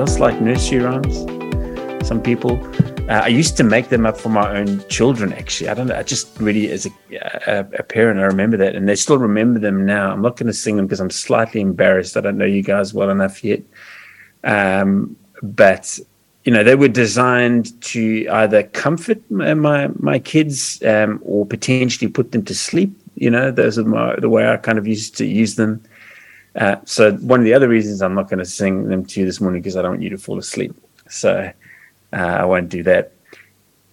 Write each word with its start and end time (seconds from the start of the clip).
else 0.00 0.18
like 0.18 0.40
nursery 0.40 0.78
rhymes? 0.78 1.18
Some 2.08 2.22
people. 2.22 2.58
Uh, 3.10 3.22
I 3.24 3.28
used 3.28 3.56
to 3.58 3.64
make 3.64 3.90
them 3.90 4.06
up 4.06 4.16
for 4.16 4.30
my 4.30 4.58
own 4.58 4.82
children. 4.88 5.32
Actually, 5.34 5.68
I 5.68 5.74
don't 5.74 5.88
know. 5.88 5.96
I 5.96 6.02
just 6.02 6.40
really, 6.40 6.70
as 6.70 6.86
a, 6.86 6.90
a, 7.46 7.58
a 7.80 7.82
parent, 7.82 8.18
I 8.18 8.22
remember 8.24 8.56
that, 8.56 8.74
and 8.74 8.88
they 8.88 8.96
still 8.96 9.18
remember 9.18 9.58
them 9.60 9.84
now. 9.84 10.10
I'm 10.10 10.22
not 10.22 10.36
going 10.36 10.46
to 10.46 10.54
sing 10.54 10.76
them 10.76 10.86
because 10.86 11.00
I'm 11.00 11.10
slightly 11.10 11.60
embarrassed. 11.60 12.16
I 12.16 12.22
don't 12.22 12.38
know 12.38 12.46
you 12.46 12.62
guys 12.62 12.94
well 12.94 13.10
enough 13.10 13.44
yet. 13.44 13.62
Um, 14.42 15.16
but 15.42 15.98
you 16.44 16.52
know, 16.52 16.64
they 16.64 16.76
were 16.76 16.88
designed 16.88 17.78
to 17.82 18.26
either 18.28 18.62
comfort 18.62 19.18
my 19.30 19.52
my, 19.52 19.90
my 19.98 20.18
kids 20.18 20.82
um, 20.84 21.20
or 21.22 21.44
potentially 21.44 22.10
put 22.10 22.32
them 22.32 22.44
to 22.46 22.54
sleep. 22.54 22.90
You 23.16 23.28
know, 23.28 23.50
those 23.50 23.78
are 23.78 23.84
my, 23.84 24.16
the 24.16 24.30
way 24.30 24.48
I 24.48 24.56
kind 24.56 24.78
of 24.78 24.86
used 24.86 25.16
to 25.18 25.26
use 25.26 25.56
them. 25.56 25.82
Uh, 26.56 26.76
so 26.84 27.12
one 27.12 27.40
of 27.40 27.44
the 27.44 27.54
other 27.54 27.68
reasons 27.68 28.02
I'm 28.02 28.14
not 28.14 28.28
going 28.28 28.38
to 28.38 28.44
sing 28.44 28.88
them 28.88 29.04
to 29.06 29.20
you 29.20 29.26
this 29.26 29.40
morning 29.40 29.62
because 29.62 29.76
I 29.76 29.82
don't 29.82 29.92
want 29.92 30.02
you 30.02 30.10
to 30.10 30.18
fall 30.18 30.38
asleep. 30.38 30.74
So 31.08 31.52
uh, 32.12 32.16
I 32.16 32.44
won't 32.44 32.68
do 32.68 32.82
that. 32.84 33.12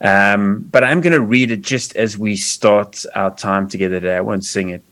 Um, 0.02 0.60
but 0.72 0.84
I'm 0.84 1.02
going 1.02 1.14
to 1.14 1.22
read 1.22 1.52
it 1.52 1.62
just 1.62 1.96
as 1.96 2.18
we 2.18 2.36
start 2.36 3.04
our 3.16 3.36
time 3.36 3.68
together 3.68 4.00
today. 4.00 4.18
I 4.18 4.22
won't 4.22 4.46
sing 4.46 4.70
it. 4.70 4.84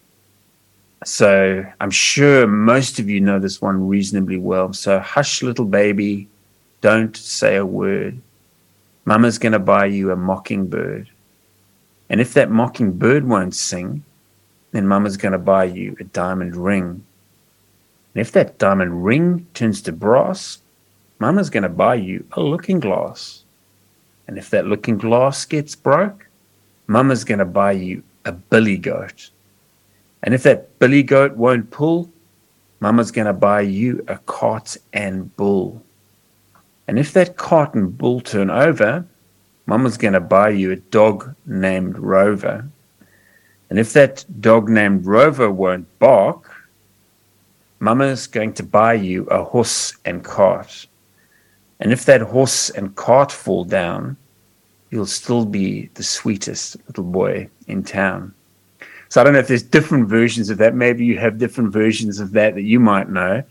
So 1.04 1.64
I'm 1.80 1.91
sure 1.91 2.48
most 2.48 2.98
of 2.98 3.10
you 3.10 3.22
know 3.22 3.40
this 3.40 3.62
one 3.62 3.88
reasonably 3.88 4.38
well. 4.38 4.74
So 4.74 5.00
hush, 5.00 5.44
little 5.44 5.66
baby, 5.66 6.27
don't 6.82 7.16
say 7.16 7.58
a 7.58 7.66
word. 7.66 8.20
Mama's 9.05 9.38
going 9.38 9.54
to 9.54 9.60
buy 9.60 9.86
you 9.86 10.12
a 10.12 10.16
mockingbird. 10.16 11.10
And 12.10 12.22
if 12.22 12.34
that 12.34 12.50
mockingbird 12.50 13.27
won't 13.27 13.55
sing, 13.55 14.04
then 14.72 14.88
Mama's 14.88 15.18
going 15.18 15.32
to 15.34 15.38
buy 15.38 15.66
you 15.66 15.96
a 16.00 16.04
diamond 16.05 16.55
ring. 16.55 17.05
And 18.16 18.21
if 18.21 18.32
that 18.32 18.58
diamond 18.58 19.04
ring 19.04 19.46
turns 19.54 19.82
to 19.84 19.91
brass, 19.91 20.60
Mama's 21.20 21.49
going 21.49 21.63
to 21.63 21.70
buy 21.70 21.96
you 21.96 22.26
a 22.32 22.41
looking 22.41 22.80
glass. 22.80 23.44
And 24.27 24.38
if 24.38 24.49
that 24.52 24.68
looking 24.68 24.98
glass 24.98 25.44
gets 25.44 25.76
broke, 25.76 26.26
Mama's 26.88 27.26
going 27.26 27.40
to 27.40 27.46
buy 27.46 27.74
you 27.74 28.04
a 28.24 28.32
billy 28.32 28.77
goat. 28.77 29.30
And 30.24 30.34
if 30.34 30.44
that 30.44 30.80
billy 30.80 31.04
goat 31.04 31.35
won't 31.35 31.72
pull, 31.72 32.10
Mama's 32.80 33.12
going 33.12 33.27
to 33.27 33.34
buy 33.34 33.62
you 33.62 34.04
a 34.07 34.18
cart 34.20 34.77
and 34.94 35.35
bull. 35.35 35.84
And 36.88 36.98
if 36.98 37.12
that 37.13 37.35
cart 37.35 37.74
and 37.74 37.98
bull 37.98 38.22
turn 38.22 38.50
over, 38.50 39.05
Mama's 39.66 39.98
going 39.98 40.13
to 40.13 40.22
buy 40.22 40.50
you 40.50 40.72
a 40.72 40.77
dog 40.77 41.35
named 41.46 41.98
Rover. 41.98 42.66
And 43.70 43.77
if 43.77 43.91
that 43.94 44.24
dog 44.40 44.70
named 44.70 45.05
Rover 45.05 45.52
won't 45.52 45.88
bark, 46.00 46.54
Mama's 47.86 48.26
going 48.26 48.52
to 48.54 48.64
buy 48.64 48.96
you 48.96 49.26
a 49.26 49.44
horse 49.44 49.96
and 50.05 50.24
cart. 50.24 50.88
And 51.80 51.94
if 51.94 52.05
that 52.05 52.22
horse 52.22 52.72
and 52.72 52.96
cart 52.96 53.32
fall 53.32 53.64
down, 53.64 54.18
you'll 54.90 55.05
still 55.05 55.46
be 55.46 55.91
the 55.94 56.02
sweetest 56.02 56.78
little 56.88 57.04
boy 57.04 57.48
in 57.68 57.84
town. 57.84 58.34
So 59.10 59.22
I 59.22 59.24
don't 59.24 59.34
know 59.34 59.40
if 59.40 59.48
there's 59.48 59.62
different 59.62 60.08
versions 60.08 60.50
of 60.50 60.58
that. 60.58 60.74
Maybe 60.74 61.06
you 61.06 61.20
have 61.20 61.38
different 61.38 61.72
versions 61.72 62.20
of 62.20 62.32
that 62.32 62.56
that 62.56 62.63
you 62.63 62.80
might 62.80 63.10
know. 63.10 63.44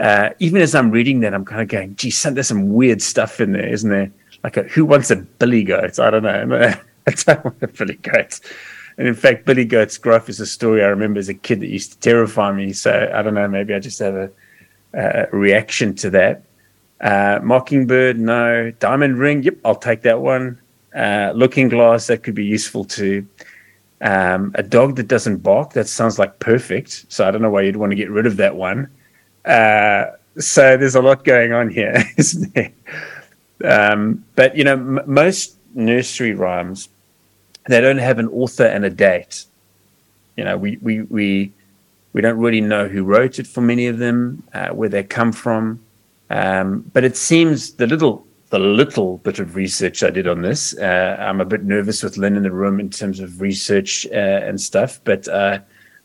Uh, 0.00 0.30
even 0.40 0.60
as 0.60 0.74
I'm 0.74 0.90
reading 0.90 1.20
that, 1.20 1.32
I'm 1.32 1.44
kind 1.44 1.62
of 1.62 1.68
going, 1.68 1.94
gee, 1.94 2.10
there's 2.10 2.48
some 2.48 2.74
weird 2.74 3.00
stuff 3.00 3.40
in 3.40 3.52
there, 3.52 3.68
isn't 3.68 3.90
there? 3.90 4.10
Like, 4.42 4.56
a, 4.56 4.64
who 4.64 4.84
wants 4.84 5.12
a 5.12 5.16
billy 5.16 5.62
goat? 5.62 6.00
I 6.00 6.10
don't 6.10 6.24
know. 6.24 6.74
I 7.06 7.10
don't 7.12 7.44
want 7.44 7.62
a 7.62 7.68
billy 7.68 7.94
goat. 7.94 8.40
And 8.98 9.06
in 9.06 9.14
fact, 9.14 9.46
Billy 9.46 9.64
Goat's 9.64 9.96
gruff 9.96 10.28
is 10.28 10.40
a 10.40 10.46
story 10.46 10.82
I 10.82 10.88
remember 10.88 11.20
as 11.20 11.28
a 11.28 11.34
kid 11.34 11.60
that 11.60 11.68
used 11.68 11.92
to 11.92 11.98
terrify 12.00 12.52
me. 12.52 12.72
So 12.72 13.10
I 13.14 13.22
don't 13.22 13.34
know, 13.34 13.46
maybe 13.46 13.72
I 13.72 13.78
just 13.78 14.00
have 14.00 14.14
a, 14.14 14.30
a 14.92 15.28
reaction 15.30 15.94
to 15.96 16.10
that. 16.10 16.42
Uh, 17.00 17.38
Mockingbird, 17.42 18.18
no. 18.18 18.72
Diamond 18.80 19.18
Ring, 19.18 19.44
yep, 19.44 19.54
I'll 19.64 19.76
take 19.76 20.02
that 20.02 20.20
one. 20.20 20.60
Uh, 20.94 21.32
looking 21.34 21.68
Glass, 21.68 22.08
that 22.08 22.24
could 22.24 22.34
be 22.34 22.44
useful 22.44 22.84
too. 22.84 23.24
Um, 24.00 24.50
a 24.56 24.64
dog 24.64 24.96
that 24.96 25.06
doesn't 25.06 25.38
bark, 25.38 25.74
that 25.74 25.86
sounds 25.86 26.18
like 26.18 26.40
perfect. 26.40 27.06
So 27.08 27.26
I 27.26 27.30
don't 27.30 27.42
know 27.42 27.50
why 27.50 27.62
you'd 27.62 27.76
want 27.76 27.92
to 27.92 27.96
get 27.96 28.10
rid 28.10 28.26
of 28.26 28.36
that 28.38 28.56
one. 28.56 28.90
Uh, 29.44 30.06
so 30.38 30.76
there's 30.76 30.96
a 30.96 31.02
lot 31.02 31.24
going 31.24 31.52
on 31.52 31.70
here, 31.70 32.02
isn't 32.16 32.52
there? 32.52 32.72
Um, 33.62 34.24
but, 34.34 34.56
you 34.56 34.64
know, 34.64 34.72
m- 34.72 35.00
most 35.06 35.56
nursery 35.74 36.32
rhymes 36.34 36.88
they 37.68 37.80
don't 37.80 37.98
have 37.98 38.18
an 38.18 38.28
author 38.28 38.64
and 38.64 38.84
a 38.84 38.90
date. 38.90 39.44
You 40.36 40.44
know, 40.44 40.56
we 40.56 40.78
we 40.78 41.02
we 41.02 41.52
we 42.12 42.20
don't 42.20 42.38
really 42.38 42.60
know 42.60 42.88
who 42.88 43.04
wrote 43.04 43.38
it 43.38 43.46
for 43.46 43.60
many 43.60 43.86
of 43.86 43.98
them, 43.98 44.42
uh, 44.52 44.68
where 44.68 44.88
they 44.88 45.02
come 45.02 45.32
from. 45.32 45.80
Um, 46.30 46.90
but 46.92 47.04
it 47.04 47.16
seems 47.16 47.72
the 47.74 47.86
little 47.86 48.26
the 48.50 48.58
little 48.58 49.18
bit 49.18 49.38
of 49.38 49.56
research 49.56 50.02
I 50.02 50.10
did 50.10 50.26
on 50.26 50.42
this, 50.42 50.76
uh, 50.78 51.16
I'm 51.18 51.40
a 51.40 51.44
bit 51.44 51.64
nervous 51.64 52.02
with 52.02 52.16
Lynn 52.16 52.36
in 52.36 52.42
the 52.42 52.50
room 52.50 52.80
in 52.80 52.88
terms 52.88 53.20
of 53.20 53.40
research 53.40 54.06
uh, 54.06 54.14
and 54.14 54.60
stuff. 54.60 55.00
But 55.04 55.28
uh, 55.28 55.58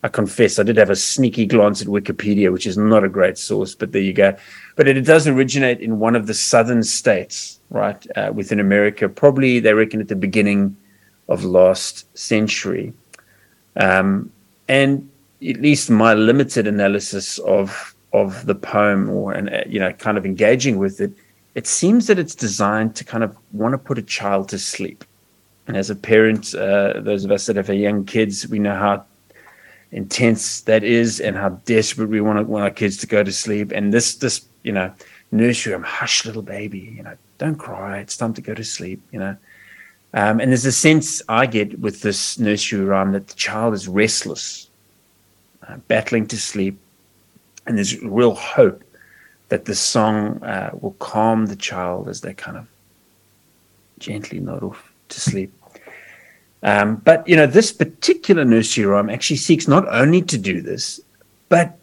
I 0.04 0.08
confess 0.10 0.60
I 0.60 0.64
did 0.64 0.78
have 0.78 0.90
a 0.90 0.96
sneaky 0.96 1.46
glance 1.46 1.82
at 1.82 1.88
Wikipedia, 1.88 2.52
which 2.52 2.68
is 2.68 2.78
not 2.78 3.04
a 3.04 3.10
great 3.10 3.38
source. 3.38 3.76
But 3.76 3.94
there 3.94 4.02
you 4.02 4.14
go. 4.14 4.36
But 4.76 4.88
it, 4.88 4.98
it 4.98 5.06
does 5.06 5.28
originate 5.28 5.80
in 5.80 6.00
one 6.00 6.16
of 6.16 6.28
the 6.28 6.34
southern 6.34 6.84
states, 6.84 7.60
right, 7.70 8.06
uh, 8.18 8.32
within 8.34 8.60
America. 8.60 9.08
Probably 9.08 9.60
they 9.60 9.74
reckon 9.74 10.02
at 10.02 10.10
the 10.10 10.16
beginning 10.16 10.76
of 11.28 11.44
last 11.44 12.06
century. 12.18 12.94
Um, 13.76 14.32
and 14.68 15.10
at 15.42 15.58
least 15.62 15.90
my 15.90 16.14
limited 16.14 16.68
analysis 16.68 17.40
of 17.40 17.96
of 18.14 18.46
the 18.46 18.56
poem 18.56 19.10
or 19.10 19.34
and 19.34 19.50
uh, 19.50 19.64
you 19.68 19.80
know 19.80 19.92
kind 19.94 20.18
of 20.18 20.26
engaging 20.26 20.78
with 20.78 21.02
it 21.02 21.12
it 21.56 21.68
seems 21.68 22.08
that 22.08 22.20
it's 22.20 22.36
designed 22.36 22.96
to 22.96 23.04
kind 23.04 23.24
of 23.24 23.36
want 23.52 23.74
to 23.74 23.78
put 23.78 23.98
a 23.98 24.02
child 24.02 24.50
to 24.50 24.58
sleep. 24.58 25.04
And 25.68 25.78
as 25.78 25.90
a 25.90 25.96
parent 25.96 26.54
uh, 26.54 27.00
those 27.00 27.26
of 27.26 27.32
us 27.32 27.48
that 27.48 27.56
have 27.56 27.70
young 27.70 28.06
kids 28.06 28.48
we 28.48 28.60
know 28.60 28.76
how 28.76 29.06
intense 29.92 30.62
that 30.62 30.84
is 30.84 31.20
and 31.20 31.36
how 31.36 31.50
desperate 31.66 32.10
we 32.10 32.22
want, 32.22 32.48
want 32.48 32.64
our 32.64 32.72
kids 32.72 32.98
to 32.98 33.08
go 33.08 33.24
to 33.24 33.32
sleep. 33.32 33.72
And 33.72 33.94
this 33.94 34.16
this 34.16 34.46
you 34.64 34.72
know 34.72 34.94
nursery 35.32 35.74
i'm 35.74 35.84
hush 35.84 36.26
little 36.26 36.42
baby 36.42 36.94
you 36.96 37.04
know 37.04 37.16
don't 37.38 37.56
cry 37.56 37.98
it's 37.98 38.16
time 38.16 38.34
to 38.34 38.42
go 38.42 38.54
to 38.54 38.64
sleep 38.64 39.02
you 39.12 39.20
know 39.20 39.36
um, 40.14 40.40
and 40.40 40.52
there's 40.52 40.66
a 40.66 40.72
sense 40.72 41.22
I 41.28 41.46
get 41.46 41.80
with 41.80 42.02
this 42.02 42.38
nursery 42.38 42.84
rhyme 42.86 43.14
that 43.14 43.28
the 43.28 43.36
child 43.36 43.74
is 43.74 43.88
restless, 43.88 44.70
uh, 45.68 45.78
battling 45.88 46.28
to 46.28 46.38
sleep, 46.38 46.78
and 47.66 47.78
there's 47.78 48.00
real 48.02 48.36
hope 48.36 48.84
that 49.50 49.66
the 49.66 49.76
song 49.76 50.42
uh, 50.44 50.72
will 50.80 50.96
calm 51.00 51.48
the 51.48 51.56
child 51.56 52.10
as 52.10 52.22
they 52.22 52.34
kind 52.34 52.58
of 52.58 52.68
gently 54.00 54.40
nod 54.40 54.64
off 54.64 54.92
to 55.10 55.20
sleep. 55.20 55.52
Um, 56.62 56.96
but 56.98 57.28
you 57.28 57.36
know, 57.36 57.48
this 57.48 57.72
particular 57.72 58.46
nursery 58.46 58.86
rhyme 58.86 59.10
actually 59.10 59.38
seeks 59.38 59.68
not 59.68 59.88
only 59.90 60.22
to 60.24 60.38
do 60.38 60.62
this, 60.62 61.02
but 61.50 61.78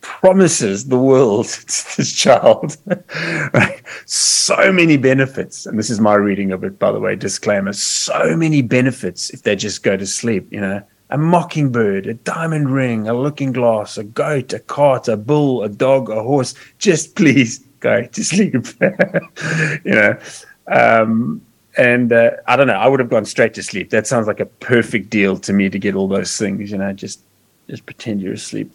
promises 0.00 0.88
the 0.88 0.98
world 0.98 1.46
to 1.48 1.96
this 1.96 2.12
child. 2.12 2.76
So 4.06 4.72
many 4.72 4.96
benefits. 4.96 5.66
And 5.66 5.78
this 5.78 5.90
is 5.90 6.00
my 6.00 6.14
reading 6.14 6.52
of 6.52 6.64
it 6.64 6.78
by 6.78 6.92
the 6.92 7.00
way 7.00 7.16
disclaimer. 7.16 7.72
So 7.72 8.36
many 8.36 8.62
benefits 8.62 9.30
if 9.30 9.42
they 9.42 9.56
just 9.56 9.82
go 9.82 9.96
to 9.96 10.06
sleep 10.06 10.52
you 10.52 10.60
know. 10.60 10.82
A 11.12 11.18
mockingbird 11.18 12.06
a 12.06 12.14
diamond 12.14 12.70
ring 12.70 13.08
a 13.08 13.14
looking 13.14 13.52
glass 13.52 13.98
a 13.98 14.04
goat 14.04 14.52
a 14.52 14.60
cart 14.60 15.08
a 15.08 15.16
bull 15.16 15.62
a 15.62 15.68
dog 15.68 16.08
a 16.08 16.22
horse. 16.22 16.54
Just 16.78 17.14
please 17.16 17.58
go 17.80 18.04
to 18.04 18.24
sleep 18.24 18.54
you 19.84 19.92
know. 19.92 20.18
Um, 20.68 21.42
and 21.76 22.12
uh, 22.12 22.32
i 22.46 22.56
don't 22.56 22.66
know. 22.66 22.74
I 22.74 22.88
would 22.88 23.00
have 23.00 23.08
gone 23.08 23.24
straight 23.24 23.54
to 23.54 23.62
sleep. 23.62 23.90
That 23.90 24.06
sounds 24.06 24.26
like 24.26 24.40
a 24.40 24.46
perfect 24.46 25.08
deal 25.08 25.36
to 25.38 25.52
me 25.52 25.68
to 25.68 25.78
get 25.78 25.94
all 25.94 26.08
those 26.08 26.36
things 26.36 26.70
you 26.70 26.78
know. 26.78 26.92
Just 26.92 27.22
just 27.68 27.86
pretend 27.86 28.20
you're 28.20 28.34
asleep 28.34 28.72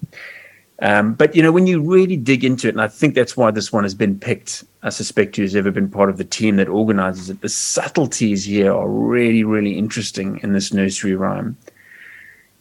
um, 0.79 1.13
but 1.13 1.35
you 1.35 1.41
know, 1.41 1.51
when 1.51 1.67
you 1.67 1.81
really 1.81 2.17
dig 2.17 2.43
into 2.43 2.67
it, 2.67 2.71
and 2.71 2.81
I 2.81 2.87
think 2.87 3.15
that's 3.15 3.37
why 3.37 3.51
this 3.51 3.71
one 3.71 3.83
has 3.83 3.93
been 3.93 4.19
picked. 4.19 4.63
I 4.83 4.89
suspect 4.89 5.35
who's 5.35 5.55
ever 5.55 5.71
been 5.71 5.89
part 5.89 6.09
of 6.09 6.17
the 6.17 6.25
team 6.25 6.57
that 6.57 6.67
organizes 6.67 7.29
it. 7.29 7.41
The 7.41 7.49
subtleties 7.49 8.43
here 8.43 8.73
are 8.73 8.87
really, 8.87 9.43
really 9.43 9.77
interesting 9.77 10.39
in 10.43 10.53
this 10.53 10.73
nursery 10.73 11.15
rhyme. 11.15 11.57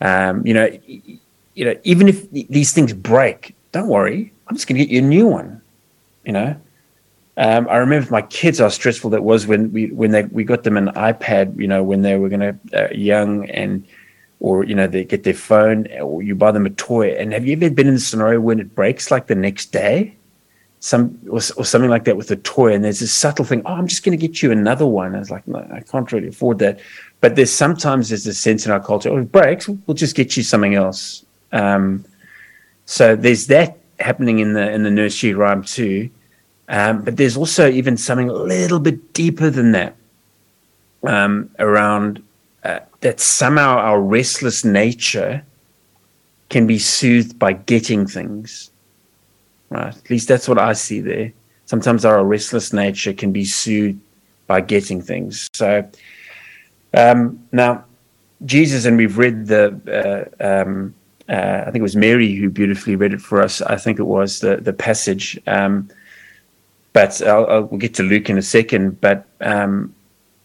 Um, 0.00 0.46
you 0.46 0.54
know, 0.54 0.78
you 0.86 1.64
know, 1.64 1.74
even 1.82 2.08
if 2.08 2.30
these 2.30 2.72
things 2.72 2.92
break, 2.92 3.54
don't 3.72 3.88
worry. 3.88 4.32
I'm 4.46 4.54
just 4.54 4.68
going 4.68 4.78
to 4.78 4.84
get 4.84 4.92
you 4.92 5.00
a 5.00 5.02
new 5.02 5.26
one. 5.26 5.60
You 6.24 6.32
know, 6.32 6.56
um, 7.36 7.68
I 7.68 7.76
remember 7.76 8.08
my 8.10 8.22
kids 8.22 8.60
how 8.60 8.68
stressful 8.68 9.10
that 9.10 9.24
was 9.24 9.46
when 9.46 9.72
we 9.72 9.86
when 9.88 10.12
they 10.12 10.22
we 10.24 10.44
got 10.44 10.62
them 10.62 10.76
an 10.76 10.88
iPad. 10.88 11.58
You 11.58 11.66
know, 11.66 11.82
when 11.82 12.02
they 12.02 12.16
were 12.16 12.28
going 12.28 12.40
to 12.40 12.84
uh, 12.84 12.92
young 12.92 13.50
and 13.50 13.84
or 14.44 14.62
you 14.62 14.74
know 14.74 14.86
they 14.86 15.04
get 15.04 15.22
their 15.24 15.32
phone 15.32 15.88
or 16.02 16.22
you 16.22 16.34
buy 16.34 16.52
them 16.52 16.66
a 16.66 16.70
toy. 16.70 17.08
And 17.14 17.32
have 17.32 17.46
you 17.46 17.54
ever 17.54 17.70
been 17.70 17.88
in 17.88 17.94
a 17.94 17.98
scenario 17.98 18.40
when 18.40 18.60
it 18.60 18.74
breaks 18.74 19.10
like 19.10 19.26
the 19.26 19.34
next 19.34 19.72
day? 19.72 20.14
Some 20.80 21.18
or, 21.30 21.40
or 21.56 21.64
something 21.64 21.88
like 21.88 22.04
that 22.04 22.18
with 22.18 22.30
a 22.30 22.36
toy 22.36 22.74
and 22.74 22.84
there's 22.84 23.00
this 23.00 23.10
subtle 23.10 23.46
thing 23.46 23.62
oh 23.64 23.72
i'm 23.72 23.86
just 23.86 24.04
going 24.04 24.16
to 24.18 24.20
get 24.28 24.42
you 24.42 24.52
another 24.52 24.84
one. 24.84 25.14
I 25.14 25.18
was 25.18 25.30
like 25.30 25.48
no 25.48 25.66
i 25.72 25.80
can't 25.80 26.12
really 26.12 26.28
afford 26.28 26.58
that. 26.58 26.78
But 27.22 27.36
there's 27.36 27.50
sometimes 27.50 28.10
there's 28.10 28.26
a 28.26 28.34
sense 28.34 28.66
in 28.66 28.70
our 28.70 28.84
culture 28.84 29.08
oh 29.08 29.16
it 29.16 29.32
breaks 29.32 29.66
we'll 29.66 29.94
just 29.94 30.14
get 30.14 30.36
you 30.36 30.42
something 30.42 30.74
else. 30.74 31.24
Um, 31.52 32.04
so 32.84 33.16
there's 33.16 33.46
that 33.46 33.78
happening 33.98 34.40
in 34.40 34.52
the 34.52 34.70
in 34.70 34.82
the 34.82 34.90
nursery 34.90 35.32
rhyme 35.32 35.62
too. 35.62 36.10
Um, 36.68 37.00
but 37.00 37.16
there's 37.16 37.38
also 37.38 37.70
even 37.70 37.96
something 37.96 38.28
a 38.28 38.34
little 38.34 38.80
bit 38.80 39.14
deeper 39.14 39.48
than 39.48 39.72
that 39.72 39.96
um, 41.02 41.48
around 41.58 42.22
uh, 42.64 42.80
that 43.00 43.20
somehow 43.20 43.76
our 43.76 44.00
restless 44.00 44.64
nature 44.64 45.44
can 46.48 46.66
be 46.66 46.78
soothed 46.78 47.38
by 47.38 47.52
getting 47.52 48.06
things. 48.06 48.70
Right? 49.70 49.94
At 49.94 50.10
least 50.10 50.28
that's 50.28 50.48
what 50.48 50.58
I 50.58 50.72
see 50.72 51.00
there. 51.00 51.32
Sometimes 51.66 52.04
our 52.04 52.24
restless 52.24 52.72
nature 52.72 53.12
can 53.12 53.32
be 53.32 53.44
soothed 53.44 54.00
by 54.46 54.60
getting 54.60 55.00
things. 55.00 55.48
So 55.52 55.88
um, 56.94 57.46
now, 57.52 57.84
Jesus, 58.44 58.84
and 58.84 58.96
we've 58.96 59.18
read 59.18 59.46
the, 59.46 60.30
uh, 60.40 60.44
um, 60.44 60.94
uh, 61.28 61.62
I 61.62 61.64
think 61.64 61.76
it 61.76 61.82
was 61.82 61.96
Mary 61.96 62.34
who 62.34 62.50
beautifully 62.50 62.96
read 62.96 63.14
it 63.14 63.20
for 63.20 63.42
us. 63.42 63.62
I 63.62 63.76
think 63.76 63.98
it 63.98 64.04
was 64.04 64.40
the 64.40 64.56
the 64.56 64.72
passage. 64.72 65.40
Um, 65.46 65.88
but 66.92 67.20
I'll, 67.22 67.46
I'll, 67.46 67.62
we'll 67.64 67.80
get 67.80 67.94
to 67.94 68.02
Luke 68.02 68.28
in 68.28 68.38
a 68.38 68.42
second. 68.42 69.00
But 69.00 69.26
um, 69.40 69.94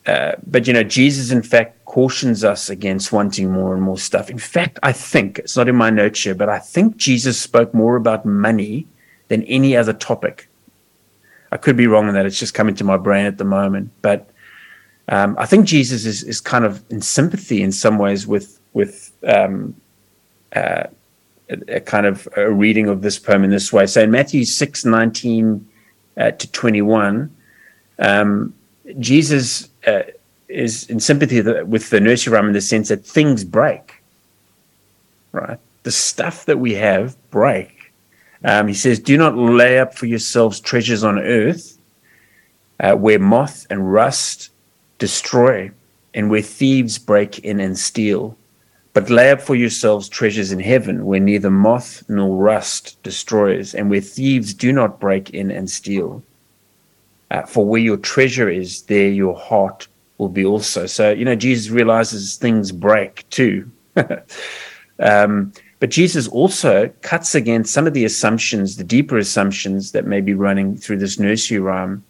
uh, 0.05 0.33
but 0.47 0.67
you 0.67 0.73
know, 0.73 0.83
Jesus 0.83 1.31
in 1.31 1.43
fact 1.43 1.78
cautions 1.89 2.43
us 2.43 2.69
against 2.69 3.11
wanting 3.11 3.51
more 3.51 3.73
and 3.73 3.81
more 3.81 3.97
stuff. 3.97 4.29
In 4.29 4.37
fact, 4.37 4.77
I 4.83 4.91
think 4.91 5.39
it's 5.39 5.57
not 5.57 5.67
in 5.67 5.75
my 5.75 5.89
notes 5.89 6.23
here, 6.23 6.35
but 6.35 6.47
I 6.47 6.59
think 6.59 6.97
Jesus 6.97 7.41
spoke 7.41 7.73
more 7.73 7.95
about 7.95 8.27
money 8.27 8.85
than 9.27 9.41
any 9.45 9.75
other 9.75 9.93
topic. 9.93 10.47
I 11.51 11.57
could 11.57 11.75
be 11.75 11.87
wrong 11.87 12.07
in 12.07 12.13
that; 12.13 12.27
it's 12.27 12.37
just 12.37 12.53
coming 12.53 12.75
to 12.75 12.83
my 12.83 12.95
brain 12.95 13.25
at 13.25 13.39
the 13.39 13.43
moment. 13.43 13.89
But 14.03 14.29
um, 15.07 15.35
I 15.39 15.47
think 15.47 15.65
Jesus 15.65 16.05
is 16.05 16.21
is 16.21 16.39
kind 16.39 16.63
of 16.63 16.83
in 16.91 17.01
sympathy 17.01 17.63
in 17.63 17.71
some 17.71 17.97
ways 17.97 18.27
with 18.27 18.59
with 18.73 19.11
um, 19.27 19.73
uh, 20.55 20.83
a, 21.49 21.77
a, 21.77 21.79
kind 21.79 22.05
of 22.05 22.27
a 22.37 22.51
reading 22.51 22.87
of 22.87 23.01
this 23.01 23.17
poem 23.17 23.43
in 23.43 23.49
this 23.49 23.73
way. 23.73 23.87
So 23.87 24.03
in 24.03 24.11
Matthew 24.11 24.45
6, 24.45 24.85
19 24.85 25.67
uh, 26.17 26.31
to 26.31 26.51
21, 26.51 27.35
um, 27.97 28.53
Jesus 28.99 29.69
uh, 29.87 30.03
is 30.49 30.89
in 30.89 30.99
sympathy 30.99 31.41
with 31.63 31.89
the 31.89 31.99
nursery 31.99 32.33
rhyme 32.33 32.47
in 32.47 32.53
the 32.53 32.61
sense 32.61 32.89
that 32.89 33.05
things 33.05 33.43
break, 33.43 34.01
right? 35.31 35.59
The 35.83 35.91
stuff 35.91 36.45
that 36.45 36.59
we 36.59 36.73
have 36.75 37.15
break. 37.31 37.91
Um, 38.43 38.67
he 38.67 38.73
says, 38.73 38.99
Do 38.99 39.17
not 39.17 39.37
lay 39.37 39.79
up 39.79 39.93
for 39.93 40.05
yourselves 40.05 40.59
treasures 40.59 41.03
on 41.03 41.19
earth 41.19 41.77
uh, 42.79 42.93
where 42.93 43.19
moth 43.19 43.67
and 43.69 43.93
rust 43.93 44.49
destroy 44.97 45.71
and 46.13 46.29
where 46.29 46.41
thieves 46.41 46.97
break 46.97 47.39
in 47.39 47.59
and 47.59 47.77
steal 47.77 48.37
but 48.93 49.09
lay 49.09 49.31
up 49.31 49.41
for 49.41 49.55
yourselves 49.55 50.09
treasures 50.09 50.51
in 50.51 50.59
heaven, 50.59 51.05
where 51.05 51.19
neither 51.19 51.51
moth 51.51 52.03
nor 52.09 52.35
rust 52.35 53.01
destroys, 53.03 53.75
and 53.75 53.89
where 53.89 54.01
thieves 54.01 54.53
do 54.53 54.73
not 54.73 54.99
break 54.99 55.29
in 55.29 55.51
and 55.51 55.69
steal. 55.69 56.23
Uh, 57.31 57.43
for 57.43 57.65
where 57.65 57.79
your 57.79 57.97
treasure 57.97 58.49
is, 58.49 58.81
there 58.83 59.09
your 59.09 59.37
heart 59.37 59.87
will 60.19 60.29
be 60.29 60.45
also. 60.45 60.85
So, 60.85 61.11
you 61.11 61.25
know, 61.25 61.35
Jesus 61.35 61.71
realizes 61.71 62.35
things 62.35 62.71
break 62.71 63.27
too. 63.31 63.71
um, 64.99 65.51
but 65.79 65.89
Jesus 65.89 66.27
also 66.27 66.89
cuts 67.01 67.33
against 67.33 67.73
some 67.73 67.87
of 67.87 67.93
the 67.93 68.05
assumptions, 68.05 68.75
the 68.75 68.83
deeper 68.83 69.17
assumptions 69.17 69.93
that 69.93 70.05
may 70.05 70.21
be 70.21 70.33
running 70.33 70.75
through 70.75 70.97
this 70.97 71.17
nursery 71.17 71.57
rhyme, 71.57 72.03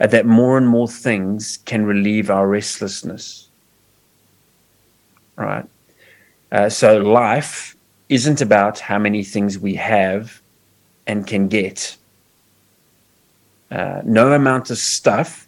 uh, 0.00 0.08
that 0.08 0.26
more 0.26 0.58
and 0.58 0.68
more 0.68 0.88
things 0.88 1.60
can 1.64 1.86
relieve 1.86 2.30
our 2.30 2.48
restlessness. 2.48 3.48
Right? 5.36 5.66
Uh, 6.50 6.68
so 6.68 6.98
life 6.98 7.76
isn't 8.08 8.40
about 8.40 8.80
how 8.80 8.98
many 8.98 9.22
things 9.22 9.58
we 9.58 9.74
have 9.74 10.40
and 11.06 11.26
can 11.26 11.48
get. 11.48 11.96
Uh, 13.70 14.00
no 14.04 14.32
amount 14.32 14.70
of 14.70 14.78
stuff 14.78 15.45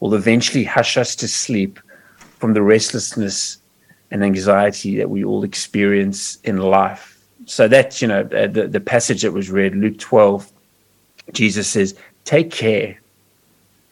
will 0.00 0.14
eventually 0.14 0.64
hush 0.64 0.96
us 0.96 1.14
to 1.16 1.28
sleep 1.28 1.78
from 2.38 2.54
the 2.54 2.62
restlessness 2.62 3.58
and 4.10 4.24
anxiety 4.24 4.96
that 4.96 5.10
we 5.10 5.24
all 5.24 5.44
experience 5.44 6.38
in 6.44 6.58
life. 6.58 7.18
So 7.46 7.68
that, 7.68 8.00
you 8.00 8.08
know, 8.08 8.20
uh, 8.20 8.46
the, 8.46 8.68
the 8.68 8.80
passage 8.80 9.22
that 9.22 9.32
was 9.32 9.50
read, 9.50 9.74
Luke 9.74 9.98
12, 9.98 10.50
Jesus 11.32 11.68
says, 11.68 11.94
take 12.24 12.50
care 12.50 12.98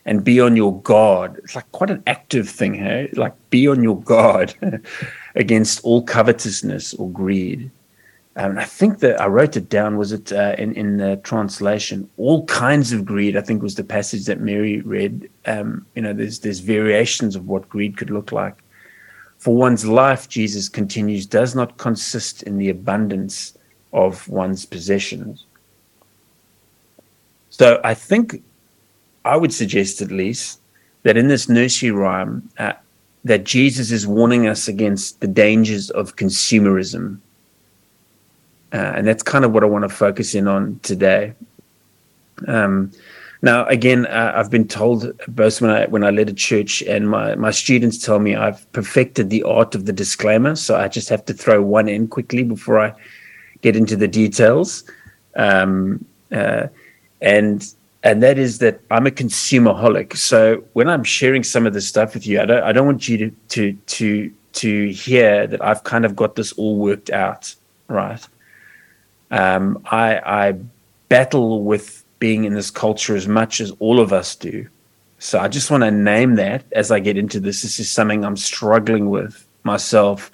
and 0.04 0.24
be 0.24 0.40
on 0.40 0.56
your 0.56 0.80
guard. 0.82 1.38
It's 1.38 1.54
like 1.54 1.70
quite 1.72 1.90
an 1.90 2.02
active 2.06 2.48
thing, 2.48 2.74
hey? 2.74 3.10
Like 3.14 3.34
be 3.50 3.68
on 3.68 3.82
your 3.82 4.00
guard 4.00 4.54
against 5.34 5.84
all 5.84 6.02
covetousness 6.02 6.94
or 6.94 7.10
greed. 7.10 7.70
Um, 8.34 8.58
I 8.58 8.64
think 8.64 9.00
that 9.00 9.20
I 9.20 9.26
wrote 9.26 9.56
it 9.56 9.68
down. 9.68 9.98
Was 9.98 10.12
it 10.12 10.32
uh, 10.32 10.54
in 10.56 10.74
in 10.74 10.96
the 10.96 11.16
translation? 11.22 12.08
All 12.16 12.46
kinds 12.46 12.92
of 12.92 13.04
greed. 13.04 13.36
I 13.36 13.42
think 13.42 13.62
was 13.62 13.74
the 13.74 13.84
passage 13.84 14.24
that 14.24 14.40
Mary 14.40 14.80
read. 14.80 15.28
Um, 15.44 15.86
you 15.94 16.02
know, 16.02 16.14
there's 16.14 16.38
there's 16.38 16.60
variations 16.60 17.36
of 17.36 17.46
what 17.46 17.68
greed 17.68 17.96
could 17.98 18.10
look 18.10 18.32
like. 18.32 18.56
For 19.38 19.56
one's 19.56 19.84
life, 19.84 20.28
Jesus 20.28 20.68
continues, 20.68 21.26
does 21.26 21.54
not 21.54 21.76
consist 21.76 22.44
in 22.44 22.58
the 22.58 22.70
abundance 22.70 23.58
of 23.92 24.28
one's 24.28 24.64
possessions. 24.64 25.44
So 27.50 27.80
I 27.82 27.94
think 27.94 28.42
I 29.24 29.36
would 29.36 29.52
suggest, 29.52 30.00
at 30.00 30.10
least, 30.10 30.60
that 31.02 31.16
in 31.16 31.28
this 31.28 31.48
nursery 31.48 31.90
rhyme, 31.90 32.48
uh, 32.58 32.74
that 33.24 33.44
Jesus 33.44 33.90
is 33.90 34.06
warning 34.06 34.46
us 34.46 34.68
against 34.68 35.20
the 35.20 35.26
dangers 35.26 35.90
of 35.90 36.16
consumerism. 36.16 37.18
Uh, 38.72 38.92
and 38.96 39.06
that's 39.06 39.22
kind 39.22 39.44
of 39.44 39.52
what 39.52 39.62
I 39.62 39.66
want 39.66 39.84
to 39.84 39.88
focus 39.88 40.34
in 40.34 40.48
on 40.48 40.80
today. 40.82 41.34
Um, 42.48 42.90
now, 43.42 43.66
again, 43.66 44.06
uh, 44.06 44.32
I've 44.36 44.50
been 44.50 44.68
told 44.68 45.12
both 45.26 45.60
when 45.60 45.70
I 45.70 45.86
when 45.86 46.04
I 46.04 46.10
led 46.10 46.28
a 46.28 46.32
church 46.32 46.80
and 46.82 47.10
my 47.10 47.34
my 47.34 47.50
students 47.50 47.98
tell 47.98 48.20
me 48.20 48.36
I've 48.36 48.70
perfected 48.72 49.30
the 49.30 49.42
art 49.42 49.74
of 49.74 49.86
the 49.86 49.92
disclaimer, 49.92 50.54
so 50.54 50.76
I 50.76 50.86
just 50.86 51.08
have 51.08 51.24
to 51.26 51.34
throw 51.34 51.60
one 51.60 51.88
in 51.88 52.06
quickly 52.06 52.44
before 52.44 52.78
I 52.78 52.94
get 53.60 53.74
into 53.74 53.96
the 53.96 54.06
details. 54.06 54.84
Um, 55.34 56.04
uh, 56.30 56.68
and 57.20 57.66
and 58.04 58.22
that 58.22 58.38
is 58.38 58.58
that 58.58 58.80
I'm 58.92 59.08
a 59.08 59.10
consumerholic. 59.10 60.16
So 60.16 60.62
when 60.74 60.88
I'm 60.88 61.04
sharing 61.04 61.42
some 61.42 61.66
of 61.66 61.72
this 61.72 61.88
stuff 61.88 62.14
with 62.14 62.26
you, 62.26 62.40
I 62.40 62.44
don't 62.44 62.62
I 62.62 62.72
don't 62.72 62.86
want 62.86 63.08
you 63.08 63.18
to 63.18 63.30
to 63.48 63.72
to 63.72 64.32
to 64.52 64.88
hear 64.92 65.48
that 65.48 65.64
I've 65.64 65.82
kind 65.82 66.04
of 66.04 66.14
got 66.14 66.36
this 66.36 66.52
all 66.52 66.76
worked 66.76 67.10
out, 67.10 67.54
right? 67.88 68.24
Um, 69.32 69.82
I 69.90 70.18
I 70.18 70.54
battle 71.08 71.64
with 71.64 72.04
being 72.20 72.44
in 72.44 72.54
this 72.54 72.70
culture 72.70 73.16
as 73.16 73.26
much 73.26 73.60
as 73.60 73.72
all 73.80 73.98
of 73.98 74.12
us 74.12 74.36
do. 74.36 74.68
So 75.18 75.40
I 75.40 75.48
just 75.48 75.70
want 75.70 75.82
to 75.82 75.90
name 75.90 76.36
that 76.36 76.64
as 76.72 76.90
I 76.90 77.00
get 77.00 77.16
into 77.16 77.40
this. 77.40 77.62
This 77.62 77.80
is 77.80 77.90
something 77.90 78.24
I'm 78.24 78.36
struggling 78.36 79.10
with 79.10 79.46
myself 79.64 80.30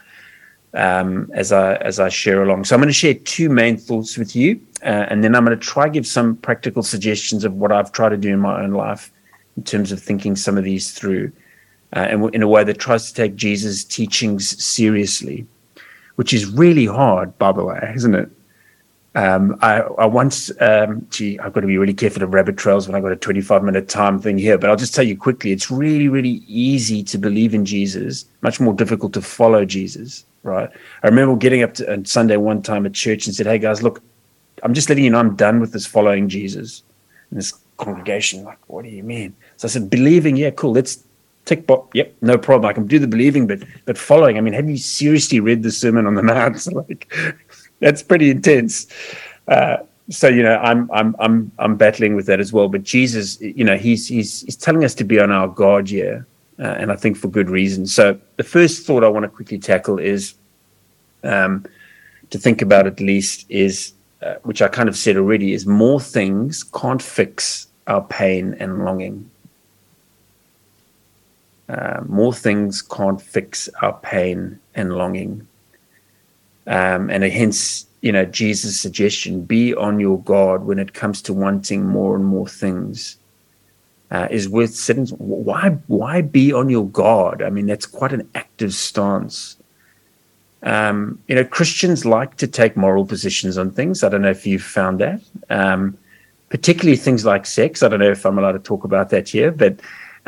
um, 0.74 1.30
as 1.32 1.52
I 1.52 1.76
as 1.76 2.00
I 2.00 2.08
share 2.08 2.42
along. 2.42 2.64
So 2.64 2.74
I'm 2.74 2.80
going 2.80 2.88
to 2.88 2.92
share 2.92 3.14
two 3.14 3.48
main 3.48 3.76
thoughts 3.76 4.18
with 4.18 4.36
you, 4.36 4.60
uh, 4.82 5.06
and 5.08 5.22
then 5.22 5.34
I'm 5.34 5.44
going 5.44 5.58
to 5.58 5.64
try 5.64 5.88
give 5.88 6.06
some 6.06 6.36
practical 6.36 6.82
suggestions 6.82 7.44
of 7.44 7.54
what 7.54 7.72
I've 7.72 7.92
tried 7.92 8.10
to 8.10 8.16
do 8.16 8.32
in 8.32 8.40
my 8.40 8.62
own 8.62 8.72
life 8.72 9.10
in 9.56 9.64
terms 9.64 9.92
of 9.92 10.00
thinking 10.00 10.36
some 10.36 10.58
of 10.58 10.64
these 10.64 10.92
through, 10.92 11.32
uh, 11.94 12.00
and 12.00 12.34
in 12.34 12.42
a 12.42 12.48
way 12.48 12.64
that 12.64 12.78
tries 12.78 13.08
to 13.08 13.14
take 13.14 13.34
Jesus' 13.34 13.84
teachings 13.84 14.62
seriously, 14.62 15.46
which 16.16 16.32
is 16.32 16.46
really 16.46 16.86
hard, 16.86 17.36
by 17.38 17.52
the 17.52 17.64
way, 17.64 17.92
isn't 17.96 18.14
it? 18.14 18.30
Um, 19.18 19.58
I, 19.62 19.80
I 19.80 20.06
once, 20.06 20.52
um, 20.60 21.04
gee, 21.10 21.40
I've 21.40 21.52
got 21.52 21.62
to 21.62 21.66
be 21.66 21.76
really 21.76 21.92
careful 21.92 22.22
of 22.22 22.32
rabbit 22.32 22.56
trails 22.56 22.86
when 22.86 22.94
I've 22.94 23.02
got 23.02 23.10
a 23.10 23.16
25 23.16 23.64
minute 23.64 23.88
time 23.88 24.20
thing 24.20 24.38
here, 24.38 24.56
but 24.56 24.70
I'll 24.70 24.76
just 24.76 24.94
tell 24.94 25.02
you 25.02 25.16
quickly 25.16 25.50
it's 25.50 25.72
really, 25.72 26.06
really 26.06 26.44
easy 26.46 27.02
to 27.02 27.18
believe 27.18 27.52
in 27.52 27.64
Jesus, 27.64 28.26
much 28.42 28.60
more 28.60 28.72
difficult 28.72 29.12
to 29.14 29.20
follow 29.20 29.64
Jesus, 29.64 30.24
right? 30.44 30.70
I 31.02 31.08
remember 31.08 31.34
getting 31.34 31.64
up 31.64 31.74
to, 31.74 31.92
on 31.92 32.04
Sunday 32.04 32.36
one 32.36 32.62
time 32.62 32.86
at 32.86 32.92
church 32.92 33.26
and 33.26 33.34
said, 33.34 33.46
Hey 33.46 33.58
guys, 33.58 33.82
look, 33.82 34.00
I'm 34.62 34.72
just 34.72 34.88
letting 34.88 35.02
you 35.02 35.10
know 35.10 35.18
I'm 35.18 35.34
done 35.34 35.58
with 35.58 35.72
this 35.72 35.84
following 35.84 36.28
Jesus. 36.28 36.84
And 37.30 37.40
this 37.40 37.54
congregation, 37.76 38.44
like, 38.44 38.60
what 38.68 38.84
do 38.84 38.88
you 38.88 39.02
mean? 39.02 39.34
So 39.56 39.66
I 39.66 39.70
said, 39.70 39.90
believing, 39.90 40.36
yeah, 40.36 40.50
cool. 40.50 40.70
Let's 40.70 41.02
tick 41.44 41.66
box. 41.66 41.88
Yep, 41.94 42.14
no 42.20 42.38
problem. 42.38 42.68
I 42.68 42.72
can 42.72 42.86
do 42.86 43.00
the 43.00 43.08
believing, 43.08 43.46
but 43.48 43.64
but 43.84 43.98
following. 43.98 44.36
I 44.38 44.42
mean, 44.42 44.54
have 44.54 44.68
you 44.68 44.76
seriously 44.76 45.40
read 45.40 45.62
the 45.64 45.72
Sermon 45.72 46.06
on 46.06 46.14
the 46.14 46.22
Mount? 46.22 46.72
like, 46.72 47.12
that's 47.80 48.02
pretty 48.02 48.30
intense. 48.30 48.86
Uh, 49.46 49.78
so 50.10 50.28
you 50.28 50.42
know, 50.42 50.56
I'm 50.56 50.90
I'm 50.90 51.14
I'm 51.18 51.52
I'm 51.58 51.76
battling 51.76 52.14
with 52.16 52.26
that 52.26 52.40
as 52.40 52.52
well. 52.52 52.68
But 52.68 52.82
Jesus, 52.82 53.40
you 53.40 53.64
know, 53.64 53.76
he's 53.76 54.08
he's 54.08 54.42
he's 54.42 54.56
telling 54.56 54.84
us 54.84 54.94
to 54.96 55.04
be 55.04 55.20
on 55.20 55.30
our 55.30 55.48
guard 55.48 55.88
here, 55.88 56.26
uh, 56.58 56.62
and 56.62 56.90
I 56.90 56.96
think 56.96 57.16
for 57.16 57.28
good 57.28 57.50
reason. 57.50 57.86
So 57.86 58.18
the 58.36 58.44
first 58.44 58.86
thought 58.86 59.04
I 59.04 59.08
want 59.08 59.24
to 59.24 59.28
quickly 59.28 59.58
tackle 59.58 59.98
is, 59.98 60.34
um, 61.24 61.66
to 62.30 62.38
think 62.38 62.62
about 62.62 62.86
at 62.86 63.00
least 63.00 63.44
is, 63.48 63.92
uh, 64.22 64.36
which 64.42 64.62
I 64.62 64.68
kind 64.68 64.88
of 64.88 64.96
said 64.96 65.16
already, 65.16 65.52
is 65.52 65.66
more 65.66 66.00
things 66.00 66.64
can't 66.64 67.02
fix 67.02 67.66
our 67.86 68.02
pain 68.02 68.54
and 68.60 68.84
longing. 68.84 69.30
Uh, 71.68 72.00
more 72.06 72.32
things 72.32 72.80
can't 72.80 73.20
fix 73.20 73.68
our 73.82 73.92
pain 73.98 74.58
and 74.74 74.94
longing. 74.94 75.47
Um, 76.68 77.10
and 77.10 77.24
hence, 77.24 77.86
you 78.02 78.12
know 78.12 78.24
Jesus' 78.24 78.80
suggestion: 78.80 79.42
be 79.42 79.74
on 79.74 79.98
your 79.98 80.20
guard 80.20 80.64
when 80.64 80.78
it 80.78 80.94
comes 80.94 81.20
to 81.22 81.32
wanting 81.32 81.86
more 81.86 82.14
and 82.14 82.24
more 82.24 82.46
things. 82.46 83.16
Uh, 84.10 84.26
is 84.30 84.48
worth 84.48 84.74
sitting. 84.74 85.06
Why? 85.16 85.70
Why 85.86 86.22
be 86.22 86.52
on 86.52 86.68
your 86.68 86.86
guard? 86.86 87.42
I 87.42 87.50
mean, 87.50 87.66
that's 87.66 87.86
quite 87.86 88.12
an 88.12 88.28
active 88.34 88.72
stance. 88.72 89.56
Um, 90.62 91.20
you 91.28 91.34
know, 91.34 91.44
Christians 91.44 92.04
like 92.04 92.36
to 92.38 92.46
take 92.46 92.76
moral 92.76 93.06
positions 93.06 93.58
on 93.58 93.70
things. 93.70 94.02
I 94.02 94.08
don't 94.08 94.22
know 94.22 94.30
if 94.30 94.46
you've 94.46 94.62
found 94.62 94.98
that, 95.00 95.20
um, 95.50 95.96
particularly 96.48 96.96
things 96.96 97.24
like 97.24 97.46
sex. 97.46 97.82
I 97.82 97.88
don't 97.88 98.00
know 98.00 98.10
if 98.10 98.24
I'm 98.26 98.38
allowed 98.38 98.52
to 98.52 98.58
talk 98.58 98.84
about 98.84 99.10
that 99.10 99.28
here, 99.28 99.52
but 99.52 99.78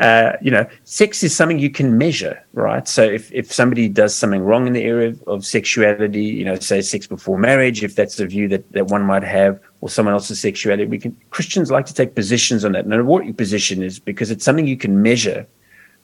uh, 0.01 0.35
you 0.41 0.49
know, 0.49 0.65
sex 0.83 1.21
is 1.21 1.35
something 1.35 1.59
you 1.59 1.69
can 1.69 1.95
measure, 1.95 2.43
right? 2.53 2.87
So 2.87 3.03
if, 3.03 3.31
if 3.31 3.53
somebody 3.53 3.87
does 3.87 4.15
something 4.15 4.41
wrong 4.41 4.65
in 4.65 4.73
the 4.73 4.81
area 4.81 5.09
of, 5.09 5.21
of 5.27 5.45
sexuality, 5.45 6.23
you 6.23 6.43
know, 6.43 6.55
say 6.55 6.81
sex 6.81 7.05
before 7.05 7.37
marriage, 7.37 7.83
if 7.83 7.95
that's 7.95 8.19
a 8.19 8.25
view 8.25 8.47
that, 8.47 8.69
that 8.71 8.87
one 8.87 9.03
might 9.03 9.21
have, 9.21 9.59
or 9.79 9.89
someone 9.89 10.15
else's 10.15 10.41
sexuality, 10.41 10.85
we 10.85 10.97
can 10.97 11.15
Christians 11.29 11.69
like 11.69 11.85
to 11.85 11.93
take 11.93 12.15
positions 12.15 12.65
on 12.65 12.71
that. 12.71 12.87
No 12.87 13.03
what 13.03 13.25
your 13.25 13.35
position 13.35 13.83
is, 13.83 13.99
because 13.99 14.31
it's 14.31 14.43
something 14.43 14.65
you 14.65 14.75
can 14.75 15.03
measure, 15.03 15.45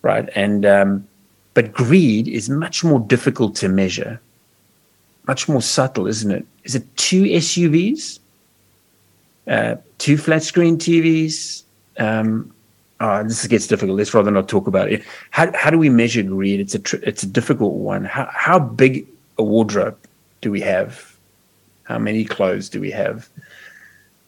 right? 0.04 0.30
And 0.36 0.64
um, 0.64 1.08
but 1.56 1.74
greed 1.74 2.28
is 2.28 2.50
much 2.50 2.84
more 2.84 3.00
difficult 3.00 3.56
to 3.56 3.68
measure, 3.68 4.22
much 5.28 5.50
more 5.50 5.62
subtle, 5.62 6.06
isn't 6.06 6.30
it? 6.30 6.46
Is 6.66 6.76
it 6.76 6.86
two 6.98 7.24
SUVs, 7.24 8.20
uh, 9.48 9.78
two 9.98 10.18
flat 10.18 10.44
screen 10.44 10.78
TVs? 10.78 11.64
Um, 11.98 12.54
uh, 13.00 13.24
this 13.24 13.46
gets 13.48 13.68
difficult. 13.68 13.98
Let's 13.98 14.14
rather 14.14 14.32
not 14.32 14.48
talk 14.48 14.68
about 14.68 14.92
it. 14.92 15.04
How, 15.32 15.52
how 15.56 15.70
do 15.70 15.78
we 15.78 15.90
measure 15.90 16.24
greed? 16.24 16.60
It's 16.60 16.76
a 16.76 16.80
tr- 16.80 17.04
it's 17.04 17.24
a 17.24 17.28
difficult 17.28 17.76
one. 17.76 18.06
How 18.06 18.30
how 18.32 18.60
big 18.60 19.08
a 19.38 19.44
wardrobe 19.44 19.98
do 20.42 20.52
we 20.52 20.62
have? 20.62 21.16
How 21.84 22.00
many 22.00 22.26
clothes 22.26 22.70
do 22.70 22.82
we 22.82 22.92
have? 22.92 23.30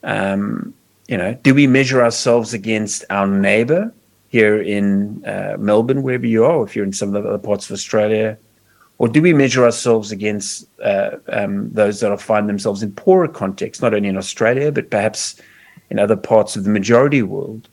Um, 0.04 0.74
you 1.08 1.18
know, 1.18 1.34
do 1.42 1.54
we 1.56 1.68
measure 1.68 2.04
ourselves 2.04 2.54
against 2.54 3.04
our 3.10 3.28
neighbor 3.28 3.92
here 4.30 4.62
in 4.62 5.26
uh, 5.26 5.58
Melbourne, 5.58 6.04
wherever 6.04 6.28
you 6.28 6.46
are, 6.46 6.58
or 6.58 6.66
if 6.66 6.76
you're 6.76 6.86
in 6.86 6.94
some 6.94 7.16
of 7.16 7.24
the 7.24 7.28
other 7.28 7.40
parts 7.40 7.66
of 7.66 7.74
Australia, 7.74 8.38
or 9.00 9.08
do 9.08 9.22
we 9.22 9.34
measure 9.34 9.66
ourselves 9.66 10.12
against 10.12 10.68
uh, 10.82 11.18
um, 11.30 11.72
those 11.72 12.00
that 12.02 12.22
find 12.22 12.48
themselves 12.48 12.84
in 12.84 12.92
poorer 12.92 13.28
contexts, 13.28 13.82
not 13.82 13.96
only 13.96 14.10
in 14.10 14.18
Australia 14.18 14.72
but 14.72 14.92
perhaps 14.92 15.42
in 15.90 15.98
other 15.98 16.16
parts 16.16 16.56
of 16.56 16.64
the 16.64 16.70
majority 16.70 17.24
world? 17.24 17.68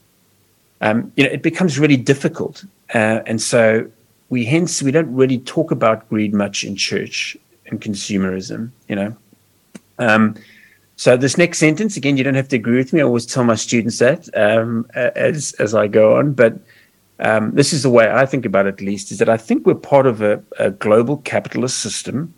Um, 0.81 1.13
you 1.17 1.25
know, 1.25 1.31
it 1.31 1.43
becomes 1.43 1.79
really 1.79 1.97
difficult. 1.97 2.65
Uh, 2.95 3.21
and 3.27 3.41
so 3.41 3.89
we 4.29 4.45
hence 4.45 4.83
we 4.83 4.91
don't 4.91 5.13
really 5.15 5.39
talk 5.39 5.71
about 5.71 6.09
greed 6.09 6.35
much 6.35 6.65
in 6.65 6.77
church 6.77 7.37
and 7.67 7.81
consumerism, 7.81 8.71
you 8.89 8.97
know. 8.97 9.17
Um, 9.99 10.35
so 10.97 11.17
this 11.17 11.37
next 11.37 11.59
sentence, 11.59 11.97
again, 11.97 12.17
you 12.17 12.25
don't 12.25 12.35
have 12.35 12.49
to 12.49 12.57
agree 12.57 12.79
with 12.79 12.93
me. 12.93 13.01
I 13.01 13.05
always 13.05 13.27
tell 13.27 13.45
my 13.45 13.55
students 13.55 13.99
that 13.99 14.29
um, 14.37 14.87
as 14.95 15.53
as 15.55 15.75
I 15.75 15.89
go 15.89 16.17
on, 16.17 16.33
but 16.33 16.59
um, 17.19 17.53
this 17.53 17.73
is 17.73 17.83
the 17.83 17.91
way 17.91 18.11
I 18.11 18.27
think 18.27 18.47
about 18.47 18.67
it. 18.67 18.75
At 18.75 18.81
least 18.81 19.11
is 19.11 19.19
that 19.19 19.29
I 19.29 19.37
think 19.37 19.67
we're 19.67 19.75
part 19.75 20.07
of 20.07 20.23
a, 20.23 20.43
a 20.59 20.71
global 20.71 21.19
capitalist 21.19 21.81
system 21.81 22.33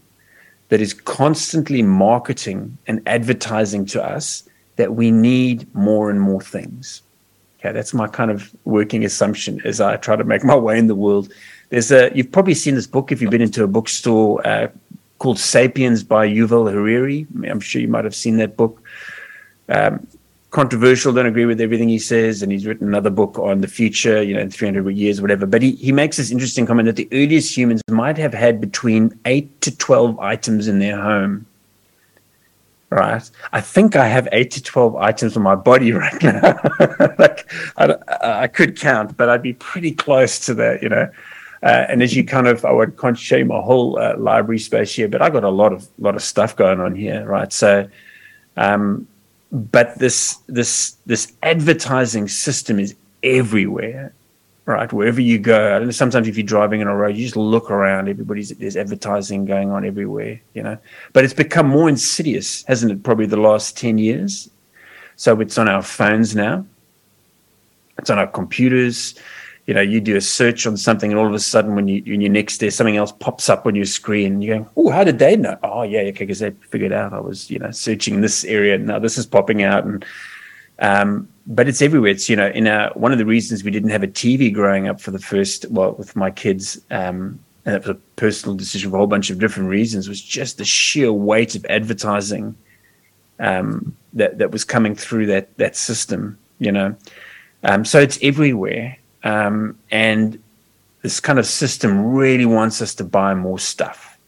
that 0.68 0.80
is 0.80 0.92
constantly 0.92 1.82
marketing 1.82 2.76
and 2.86 3.00
advertising 3.06 3.86
to 3.86 4.04
us 4.04 4.42
that 4.76 4.94
we 4.94 5.10
need 5.10 5.72
more 5.74 6.10
and 6.10 6.20
more 6.20 6.40
things. 6.40 7.02
Okay, 7.58 7.72
that's 7.72 7.92
my 7.92 8.06
kind 8.06 8.30
of 8.30 8.54
working 8.64 9.04
assumption 9.04 9.60
as 9.64 9.80
I 9.80 9.96
try 9.96 10.14
to 10.14 10.24
make 10.24 10.44
my 10.44 10.54
way 10.54 10.78
in 10.78 10.86
the 10.86 10.94
world. 10.94 11.32
There's 11.70 11.90
a 11.90 12.10
you've 12.14 12.30
probably 12.30 12.54
seen 12.54 12.76
this 12.76 12.86
book 12.86 13.10
if 13.10 13.20
you've 13.20 13.30
been 13.30 13.42
into 13.42 13.64
a 13.64 13.66
bookstore 13.66 14.46
uh, 14.46 14.68
called 15.18 15.38
'Sapiens 15.38 16.04
by 16.04 16.28
Yuval 16.28 16.72
Harari. 16.72 17.26
I'm 17.48 17.60
sure 17.60 17.82
you 17.82 17.88
might 17.88 18.04
have 18.04 18.14
seen 18.14 18.36
that 18.36 18.56
book. 18.56 18.80
Um, 19.68 20.06
controversial, 20.50 21.12
don't 21.12 21.26
agree 21.26 21.44
with 21.44 21.60
everything 21.60 21.88
he 21.88 21.98
says, 21.98 22.42
and 22.42 22.50
he's 22.50 22.64
written 22.64 22.88
another 22.88 23.10
book 23.10 23.38
on 23.38 23.60
the 23.60 23.68
future, 23.68 24.22
you 24.22 24.34
know, 24.34 24.40
in 24.40 24.50
300 24.50 24.88
years, 24.96 25.20
whatever. 25.20 25.44
But 25.44 25.60
he, 25.60 25.72
he 25.72 25.92
makes 25.92 26.16
this 26.16 26.30
interesting 26.30 26.64
comment 26.64 26.86
that 26.86 26.96
the 26.96 27.08
earliest 27.12 27.54
humans 27.54 27.82
might 27.90 28.16
have 28.16 28.32
had 28.32 28.60
between 28.60 29.18
eight 29.26 29.60
to 29.60 29.76
12 29.76 30.18
items 30.20 30.68
in 30.68 30.78
their 30.78 30.98
home 30.98 31.44
right? 32.90 33.30
I 33.52 33.60
think 33.60 33.96
I 33.96 34.06
have 34.06 34.28
eight 34.32 34.50
to 34.52 34.62
12 34.62 34.96
items 34.96 35.36
on 35.36 35.42
my 35.42 35.54
body 35.54 35.92
right 36.04 36.22
now. 36.22 36.58
like 37.18 37.50
I, 37.76 37.96
I, 38.22 38.46
could 38.46 38.76
count, 38.76 39.16
but 39.16 39.28
I'd 39.28 39.42
be 39.42 39.54
pretty 39.54 39.92
close 39.92 40.38
to 40.46 40.54
that, 40.54 40.82
you 40.82 40.88
know. 40.88 41.10
Uh, 41.62 41.86
and 41.88 42.02
as 42.02 42.14
you 42.14 42.24
kind 42.24 42.46
of, 42.46 42.64
I 42.64 42.70
would 42.70 42.96
can't 42.98 43.18
show 43.18 43.36
you 43.36 43.44
my 43.44 43.60
whole 43.60 43.98
uh, 43.98 44.16
library 44.16 44.60
space 44.60 44.94
here, 44.94 45.08
but 45.08 45.20
I 45.20 45.28
got 45.28 45.42
a 45.44 45.50
lot 45.50 45.72
of 45.72 45.88
lot 45.98 46.14
of 46.14 46.22
stuff 46.22 46.54
going 46.54 46.80
on 46.80 46.94
here, 46.94 47.26
right? 47.26 47.52
So, 47.52 47.88
um, 48.56 49.08
but 49.50 49.98
this 49.98 50.36
this 50.46 50.96
this 51.06 51.32
advertising 51.42 52.28
system 52.28 52.78
is 52.78 52.94
everywhere, 53.24 54.14
right? 54.68 54.92
Wherever 54.92 55.20
you 55.20 55.38
go, 55.38 55.90
sometimes 55.90 56.28
if 56.28 56.36
you're 56.36 56.46
driving 56.46 56.82
on 56.82 56.88
a 56.88 56.94
road, 56.94 57.16
you 57.16 57.24
just 57.24 57.36
look 57.36 57.70
around. 57.70 58.08
Everybody's 58.08 58.50
there's 58.50 58.76
advertising 58.76 59.46
going 59.46 59.70
on 59.70 59.84
everywhere, 59.84 60.40
you 60.54 60.62
know. 60.62 60.76
But 61.14 61.24
it's 61.24 61.34
become 61.34 61.66
more 61.66 61.88
insidious, 61.88 62.64
hasn't 62.64 62.92
it? 62.92 63.02
Probably 63.02 63.26
the 63.26 63.38
last 63.38 63.76
ten 63.78 63.96
years. 63.96 64.50
So 65.16 65.40
it's 65.40 65.58
on 65.58 65.68
our 65.68 65.82
phones 65.82 66.36
now. 66.36 66.66
It's 67.98 68.10
on 68.10 68.18
our 68.18 68.26
computers. 68.26 69.18
You 69.66 69.74
know, 69.74 69.80
you 69.80 70.00
do 70.00 70.16
a 70.16 70.20
search 70.20 70.66
on 70.66 70.76
something, 70.76 71.10
and 71.10 71.18
all 71.18 71.26
of 71.26 71.34
a 71.34 71.40
sudden, 71.40 71.74
when 71.74 71.88
you 71.88 72.02
when 72.06 72.20
you're 72.20 72.30
next 72.30 72.58
there, 72.58 72.70
something 72.70 72.96
else 72.96 73.12
pops 73.12 73.48
up 73.48 73.66
on 73.66 73.74
your 73.74 73.86
screen. 73.86 74.42
You're 74.42 74.58
going, 74.58 74.68
"Oh, 74.76 74.90
how 74.90 75.02
did 75.02 75.18
they 75.18 75.36
know? 75.36 75.58
Oh, 75.62 75.82
yeah, 75.82 76.00
okay, 76.00 76.10
because 76.12 76.40
they 76.40 76.50
figured 76.70 76.92
out 76.92 77.14
I 77.14 77.20
was, 77.20 77.50
you 77.50 77.58
know, 77.58 77.70
searching 77.70 78.20
this 78.20 78.44
area. 78.44 78.74
And 78.74 78.86
now 78.86 78.98
this 78.98 79.16
is 79.18 79.26
popping 79.26 79.62
out, 79.62 79.84
and 79.84 80.04
um, 80.78 81.28
but 81.48 81.66
it's 81.66 81.80
everywhere. 81.80 82.10
It's 82.10 82.28
you 82.28 82.36
know, 82.36 82.48
in 82.48 82.66
our, 82.68 82.90
one 82.90 83.10
of 83.10 83.18
the 83.18 83.24
reasons 83.24 83.64
we 83.64 83.70
didn't 83.70 83.90
have 83.90 84.02
a 84.02 84.08
TV 84.08 84.52
growing 84.52 84.86
up 84.86 85.00
for 85.00 85.10
the 85.10 85.18
first 85.18 85.64
well 85.70 85.92
with 85.92 86.14
my 86.14 86.30
kids, 86.30 86.78
um, 86.90 87.40
and 87.64 87.74
it 87.74 87.78
was 87.80 87.96
a 87.96 88.00
personal 88.16 88.54
decision 88.54 88.90
for 88.90 88.96
a 88.96 88.98
whole 88.98 89.06
bunch 89.06 89.30
of 89.30 89.38
different 89.38 89.70
reasons. 89.70 90.08
Was 90.08 90.20
just 90.20 90.58
the 90.58 90.64
sheer 90.64 91.10
weight 91.10 91.54
of 91.54 91.64
advertising 91.66 92.54
um, 93.40 93.96
that 94.12 94.38
that 94.38 94.50
was 94.50 94.62
coming 94.62 94.94
through 94.94 95.26
that 95.26 95.56
that 95.56 95.74
system. 95.74 96.38
You 96.58 96.72
know, 96.72 96.96
um, 97.64 97.84
so 97.84 97.98
it's 97.98 98.18
everywhere, 98.22 98.98
um, 99.24 99.78
and 99.90 100.42
this 101.00 101.18
kind 101.18 101.38
of 101.38 101.46
system 101.46 102.12
really 102.12 102.46
wants 102.46 102.82
us 102.82 102.94
to 102.96 103.04
buy 103.04 103.32
more 103.32 103.58
stuff, 103.58 104.18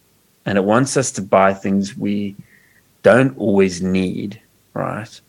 and 0.47 0.57
it 0.57 0.65
wants 0.65 0.97
us 0.97 1.13
to 1.13 1.23
buy 1.23 1.53
things 1.53 1.97
we 1.99 2.35
don't 3.03 3.37
always 3.37 3.83
need, 3.83 4.41
right? 4.73 5.21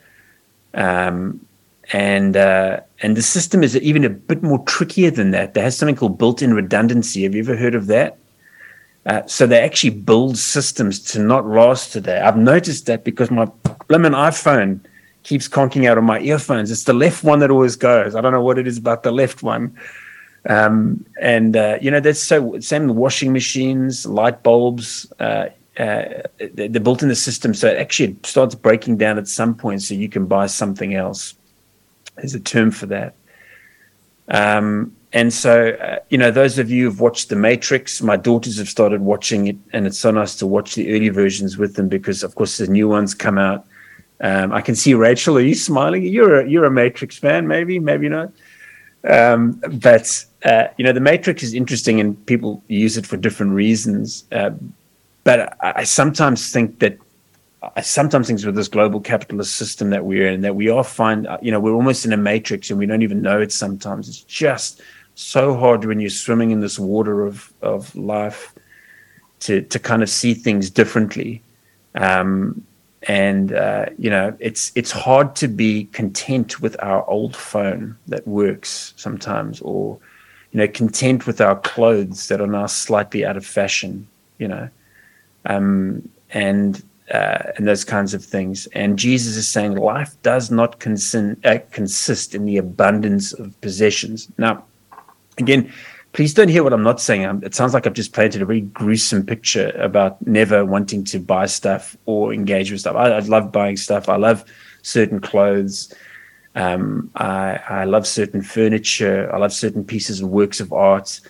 Um, 0.73 1.45
and 1.93 2.37
uh, 2.37 2.79
and 3.01 3.17
the 3.17 3.21
system 3.21 3.63
is 3.63 3.75
even 3.77 4.03
a 4.03 4.09
bit 4.09 4.43
more 4.43 4.59
trickier 4.65 5.11
than 5.11 5.31
that. 5.31 5.53
There 5.53 5.63
has 5.63 5.77
something 5.77 5.95
called 5.95 6.17
built-in 6.17 6.53
redundancy. 6.53 7.23
Have 7.23 7.35
you 7.35 7.41
ever 7.41 7.55
heard 7.55 7.75
of 7.75 7.87
that? 7.87 8.17
Uh, 9.05 9.25
so 9.25 9.47
they 9.47 9.59
actually 9.59 9.89
build 9.89 10.37
systems 10.37 10.99
to 10.99 11.19
not 11.19 11.47
last 11.47 11.91
today. 11.91 12.19
I've 12.19 12.37
noticed 12.37 12.85
that 12.85 13.03
because 13.03 13.31
my 13.31 13.47
lemon 13.89 14.13
iPhone 14.13 14.79
keeps 15.23 15.47
conking 15.47 15.87
out 15.87 15.97
on 15.97 16.03
my 16.03 16.19
earphones. 16.19 16.71
It's 16.71 16.83
the 16.83 16.93
left 16.93 17.23
one 17.23 17.39
that 17.39 17.49
always 17.49 17.75
goes. 17.75 18.15
I 18.15 18.21
don't 18.21 18.31
know 18.31 18.43
what 18.43 18.59
it 18.59 18.67
is 18.67 18.77
about 18.77 19.03
the 19.03 19.11
left 19.11 19.41
one. 19.41 19.75
Um, 20.47 21.05
and 21.19 21.55
uh, 21.55 21.77
you 21.81 21.91
know 21.91 21.99
that's 21.99 22.21
so 22.21 22.59
same 22.59 22.87
with 22.87 22.97
washing 22.97 23.31
machines, 23.33 24.05
light 24.05 24.43
bulbs. 24.43 25.11
Uh, 25.19 25.47
uh, 25.77 26.05
they're 26.53 26.69
built 26.69 27.01
in 27.01 27.09
the 27.09 27.15
system, 27.15 27.53
so 27.53 27.67
it 27.67 27.77
actually 27.77 28.17
starts 28.23 28.55
breaking 28.55 28.97
down 28.97 29.17
at 29.17 29.27
some 29.27 29.55
point, 29.55 29.81
so 29.81 29.93
you 29.93 30.09
can 30.09 30.25
buy 30.25 30.45
something 30.45 30.95
else. 30.95 31.35
There's 32.21 32.35
a 32.35 32.39
term 32.39 32.71
for 32.71 32.85
that. 32.87 33.15
Um, 34.27 34.95
and 35.13 35.33
so, 35.33 35.71
uh, 35.71 35.97
you 36.09 36.17
know, 36.17 36.31
those 36.31 36.57
of 36.57 36.69
you 36.69 36.85
who've 36.85 37.01
watched 37.01 37.29
The 37.29 37.35
Matrix, 37.35 38.01
my 38.01 38.15
daughters 38.15 38.57
have 38.59 38.69
started 38.69 39.01
watching 39.01 39.47
it, 39.47 39.57
and 39.73 39.85
it's 39.85 39.97
so 39.97 40.11
nice 40.11 40.35
to 40.35 40.47
watch 40.47 40.75
the 40.75 40.95
early 40.95 41.09
versions 41.09 41.57
with 41.57 41.75
them 41.75 41.89
because, 41.89 42.23
of 42.23 42.35
course, 42.35 42.57
the 42.57 42.67
new 42.67 42.87
ones 42.87 43.13
come 43.13 43.37
out. 43.37 43.65
Um, 44.21 44.53
I 44.53 44.61
can 44.61 44.75
see 44.75 44.93
Rachel. 44.93 45.37
Are 45.37 45.41
you 45.41 45.55
smiling? 45.55 46.03
You're 46.03 46.41
a 46.41 46.47
you're 46.47 46.65
a 46.65 46.71
Matrix 46.71 47.17
fan, 47.17 47.47
maybe, 47.47 47.79
maybe 47.79 48.07
not. 48.07 48.31
Um, 49.03 49.59
but 49.81 50.25
uh, 50.45 50.67
you 50.77 50.85
know, 50.85 50.93
The 50.93 51.01
Matrix 51.01 51.43
is 51.43 51.53
interesting, 51.53 51.99
and 51.99 52.23
people 52.27 52.63
use 52.67 52.97
it 52.97 53.05
for 53.05 53.17
different 53.17 53.53
reasons. 53.53 54.25
Uh, 54.31 54.51
but 55.23 55.57
I, 55.61 55.73
I 55.77 55.83
sometimes 55.83 56.51
think 56.51 56.79
that 56.79 56.97
I 57.61 57.81
sometimes 57.81 58.27
think 58.27 58.43
with 58.43 58.55
this 58.55 58.67
global 58.67 58.99
capitalist 58.99 59.55
system 59.55 59.91
that 59.91 60.03
we're 60.03 60.27
in, 60.27 60.41
that 60.41 60.55
we 60.55 60.69
are 60.69 60.83
find, 60.83 61.27
you 61.41 61.51
know, 61.51 61.59
we're 61.59 61.75
almost 61.75 62.05
in 62.05 62.13
a 62.13 62.17
matrix 62.17 62.69
and 62.71 62.79
we 62.79 62.87
don't 62.87 63.03
even 63.03 63.21
know 63.21 63.39
it 63.39 63.51
sometimes. 63.51 64.09
It's 64.09 64.23
just 64.23 64.81
so 65.13 65.55
hard 65.55 65.85
when 65.85 65.99
you're 65.99 66.09
swimming 66.09 66.49
in 66.51 66.61
this 66.61 66.79
water 66.79 67.23
of, 67.23 67.53
of 67.61 67.95
life 67.95 68.55
to, 69.41 69.61
to 69.61 69.77
kind 69.77 70.01
of 70.01 70.09
see 70.09 70.33
things 70.33 70.71
differently. 70.71 71.43
Um, 71.93 72.65
and, 73.07 73.53
uh, 73.53 73.87
you 73.97 74.09
know, 74.09 74.35
it's, 74.39 74.71
it's 74.73 74.91
hard 74.91 75.35
to 75.35 75.47
be 75.47 75.85
content 75.85 76.61
with 76.61 76.75
our 76.81 77.07
old 77.07 77.35
phone 77.35 77.95
that 78.07 78.27
works 78.27 78.95
sometimes 78.97 79.61
or, 79.61 79.99
you 80.51 80.57
know, 80.57 80.67
content 80.67 81.27
with 81.27 81.41
our 81.41 81.59
clothes 81.59 82.27
that 82.27 82.41
are 82.41 82.47
now 82.47 82.65
slightly 82.65 83.23
out 83.23 83.37
of 83.37 83.45
fashion, 83.45 84.07
you 84.39 84.47
know. 84.47 84.69
Um, 85.45 86.09
and 86.31 86.83
uh, 87.11 87.51
and 87.57 87.67
those 87.67 87.83
kinds 87.83 88.13
of 88.13 88.23
things. 88.23 88.67
And 88.67 88.97
Jesus 88.97 89.35
is 89.35 89.47
saying 89.47 89.75
life 89.75 90.15
does 90.23 90.49
not 90.49 90.79
consist, 90.79 91.45
uh, 91.45 91.59
consist 91.71 92.33
in 92.33 92.45
the 92.45 92.57
abundance 92.57 93.33
of 93.33 93.59
possessions. 93.61 94.29
Now, 94.37 94.63
again, 95.37 95.71
please 96.13 96.33
don't 96.33 96.47
hear 96.47 96.63
what 96.63 96.73
I'm 96.73 96.83
not 96.83 97.01
saying. 97.01 97.41
It 97.43 97.53
sounds 97.53 97.73
like 97.73 97.85
I've 97.85 97.93
just 97.93 98.13
painted 98.13 98.41
a 98.41 98.45
very 98.45 98.61
gruesome 98.61 99.25
picture 99.25 99.69
about 99.71 100.25
never 100.25 100.65
wanting 100.65 101.03
to 101.05 101.19
buy 101.19 101.45
stuff 101.45 101.97
or 102.05 102.33
engage 102.33 102.71
with 102.71 102.81
stuff. 102.81 102.95
I, 102.95 103.09
I 103.09 103.19
love 103.19 103.51
buying 103.51 103.77
stuff. 103.77 104.07
I 104.07 104.15
love 104.15 104.45
certain 104.81 105.19
clothes. 105.19 105.93
Um, 106.55 107.11
I, 107.15 107.59
I, 107.69 107.83
love 107.85 108.05
certain 108.05 108.41
furniture. 108.41 109.33
I 109.33 109.37
love 109.37 109.53
certain 109.53 109.85
pieces 109.85 110.19
of 110.19 110.29
works 110.29 110.59
of 110.59 110.73
art. 110.73 111.21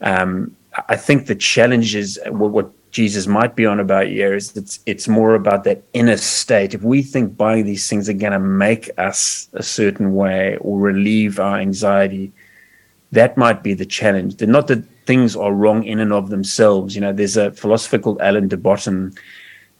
Um, 0.00 0.56
I 0.88 0.96
think 0.96 1.26
the 1.26 1.34
challenge 1.34 1.94
is 1.94 2.18
what, 2.28 2.50
what, 2.50 2.72
Jesus 2.92 3.26
might 3.26 3.56
be 3.56 3.66
on 3.66 3.80
about 3.80 4.06
here 4.06 4.34
is 4.34 4.56
it's 4.56 4.78
it's 4.84 5.08
more 5.08 5.34
about 5.34 5.64
that 5.64 5.82
inner 5.94 6.18
state. 6.18 6.74
If 6.74 6.82
we 6.82 7.02
think 7.02 7.36
buying 7.36 7.64
these 7.64 7.88
things 7.88 8.08
are 8.08 8.12
going 8.12 8.32
to 8.32 8.38
make 8.38 8.90
us 8.98 9.48
a 9.54 9.62
certain 9.62 10.14
way 10.14 10.56
or 10.60 10.78
relieve 10.78 11.40
our 11.40 11.58
anxiety, 11.58 12.32
that 13.10 13.36
might 13.36 13.62
be 13.62 13.74
the 13.74 13.86
challenge. 13.86 14.36
They're 14.36 14.46
not 14.46 14.68
that 14.68 14.84
things 15.06 15.34
are 15.34 15.52
wrong 15.52 15.84
in 15.84 15.98
and 16.00 16.12
of 16.12 16.28
themselves. 16.28 16.94
You 16.94 17.00
know, 17.00 17.12
there's 17.12 17.36
a 17.36 17.50
philosopher 17.52 17.98
called 17.98 18.20
Alain 18.20 18.48
de 18.48 18.58
Botton. 18.58 19.14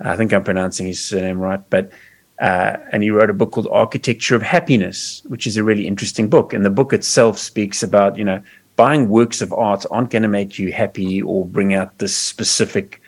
I 0.00 0.16
think 0.16 0.32
I'm 0.32 0.42
pronouncing 0.42 0.86
his 0.86 1.04
surname 1.04 1.38
right, 1.38 1.60
but 1.68 1.92
uh, 2.40 2.78
and 2.92 3.02
he 3.02 3.10
wrote 3.10 3.30
a 3.30 3.34
book 3.34 3.52
called 3.52 3.68
Architecture 3.70 4.34
of 4.34 4.42
Happiness, 4.42 5.22
which 5.26 5.46
is 5.46 5.58
a 5.58 5.62
really 5.62 5.86
interesting 5.86 6.28
book. 6.28 6.54
And 6.54 6.64
the 6.64 6.70
book 6.70 6.92
itself 6.94 7.38
speaks 7.38 7.82
about, 7.82 8.16
you 8.16 8.24
know, 8.24 8.42
buying 8.76 9.08
works 9.08 9.42
of 9.42 9.52
art 9.52 9.84
aren't 9.90 10.10
going 10.10 10.22
to 10.22 10.28
make 10.28 10.58
you 10.58 10.72
happy 10.72 11.22
or 11.22 11.44
bring 11.44 11.74
out 11.74 11.98
this 11.98 12.16
specific, 12.16 13.01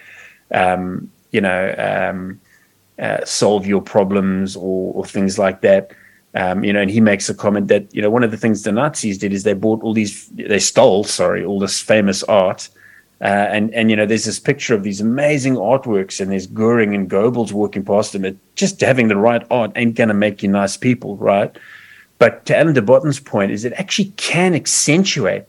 um, 0.53 1.11
you 1.31 1.41
know, 1.41 1.75
um, 1.79 2.41
uh, 2.99 3.25
solve 3.25 3.67
your 3.67 3.83
problems 3.83 4.57
or, 4.57 4.95
or 4.95 5.05
things 5.05 5.39
like 5.39 5.61
that. 5.63 5.91
Um, 6.35 6.65
you 6.65 6.73
know, 6.73 6.81
and 6.81 6.91
he 6.91 7.01
makes 7.01 7.29
a 7.29 7.35
comment 7.35 7.69
that 7.69 7.95
you 7.95 8.03
know 8.03 8.11
one 8.11 8.25
of 8.25 8.33
the 8.33 8.37
things 8.37 8.63
the 8.63 8.73
Nazis 8.73 9.19
did 9.19 9.33
is 9.33 9.45
they 9.45 9.55
bought 9.55 9.83
all 9.83 9.93
these, 9.93 10.29
they 10.29 10.59
stole, 10.59 11.05
sorry, 11.05 11.45
all 11.45 11.61
this 11.61 11.81
famous 11.81 12.25
art, 12.25 12.69
uh, 13.21 13.47
and 13.53 13.73
and 13.73 13.89
you 13.89 13.95
know 13.97 14.05
there's 14.05 14.25
this 14.25 14.41
picture 14.41 14.75
of 14.75 14.83
these 14.83 15.01
amazing 15.01 15.55
artworks, 15.55 16.21
and 16.21 16.33
there's 16.33 16.49
Goering 16.49 16.93
and 16.93 17.09
Goebbels 17.09 17.53
walking 17.53 17.85
past 17.85 18.13
them. 18.13 18.25
It, 18.25 18.37
just 18.57 18.81
having 18.81 19.07
the 19.07 19.17
right 19.17 19.47
art 19.49 19.71
ain't 19.77 19.95
gonna 19.95 20.15
make 20.15 20.43
you 20.43 20.49
nice 20.49 20.77
people, 20.77 21.17
right? 21.19 21.57
But 22.19 22.47
to 22.47 22.61
Alain 22.61 22.75
de 22.75 22.83
Botton's 22.83 23.21
point 23.21 23.53
is 23.53 23.65
it 23.65 23.73
actually 23.75 24.13
can 24.17 24.55
accentuate 24.55 25.45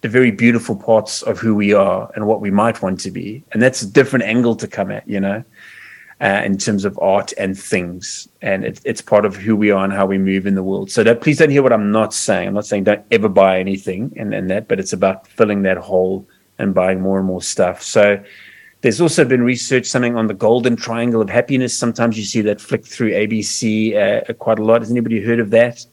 the 0.00 0.08
very 0.08 0.30
beautiful 0.30 0.76
parts 0.76 1.22
of 1.22 1.38
who 1.38 1.54
we 1.54 1.72
are 1.72 2.10
and 2.14 2.26
what 2.26 2.40
we 2.40 2.50
might 2.50 2.82
want 2.82 3.00
to 3.00 3.10
be, 3.10 3.42
and 3.52 3.60
that's 3.60 3.82
a 3.82 3.86
different 3.86 4.24
angle 4.24 4.54
to 4.56 4.68
come 4.68 4.90
at, 4.90 5.08
you 5.08 5.20
know 5.20 5.44
uh, 6.20 6.42
in 6.44 6.58
terms 6.58 6.84
of 6.84 6.98
art 6.98 7.32
and 7.38 7.58
things. 7.58 8.28
And 8.42 8.64
it, 8.64 8.80
it's 8.84 9.00
part 9.00 9.24
of 9.24 9.36
who 9.36 9.54
we 9.54 9.70
are 9.70 9.84
and 9.84 9.92
how 9.92 10.06
we 10.06 10.18
move 10.18 10.46
in 10.46 10.54
the 10.54 10.62
world. 10.62 10.90
So 10.90 11.04
that, 11.04 11.20
please 11.20 11.38
don't 11.38 11.50
hear 11.50 11.62
what 11.62 11.72
I'm 11.72 11.92
not 11.92 12.12
saying. 12.12 12.48
I'm 12.48 12.54
not 12.54 12.66
saying 12.66 12.84
don't 12.84 13.04
ever 13.10 13.28
buy 13.28 13.60
anything 13.60 14.12
and, 14.16 14.34
and 14.34 14.50
that, 14.50 14.68
but 14.68 14.80
it's 14.80 14.92
about 14.92 15.26
filling 15.26 15.62
that 15.62 15.76
hole 15.76 16.26
and 16.58 16.74
buying 16.74 17.00
more 17.00 17.18
and 17.18 17.26
more 17.26 17.42
stuff. 17.42 17.82
So 17.82 18.22
there's 18.80 19.00
also 19.00 19.24
been 19.24 19.42
research 19.42 19.86
something 19.86 20.16
on 20.16 20.26
the 20.26 20.34
golden 20.34 20.74
triangle 20.74 21.20
of 21.20 21.30
happiness. 21.30 21.76
Sometimes 21.76 22.18
you 22.18 22.24
see 22.24 22.40
that 22.42 22.60
flick 22.60 22.84
through 22.84 23.12
ABC 23.12 24.28
uh, 24.28 24.32
quite 24.34 24.58
a 24.58 24.64
lot. 24.64 24.82
Has 24.82 24.90
anybody 24.90 25.22
heard 25.22 25.40
of 25.40 25.50
that? 25.50 25.84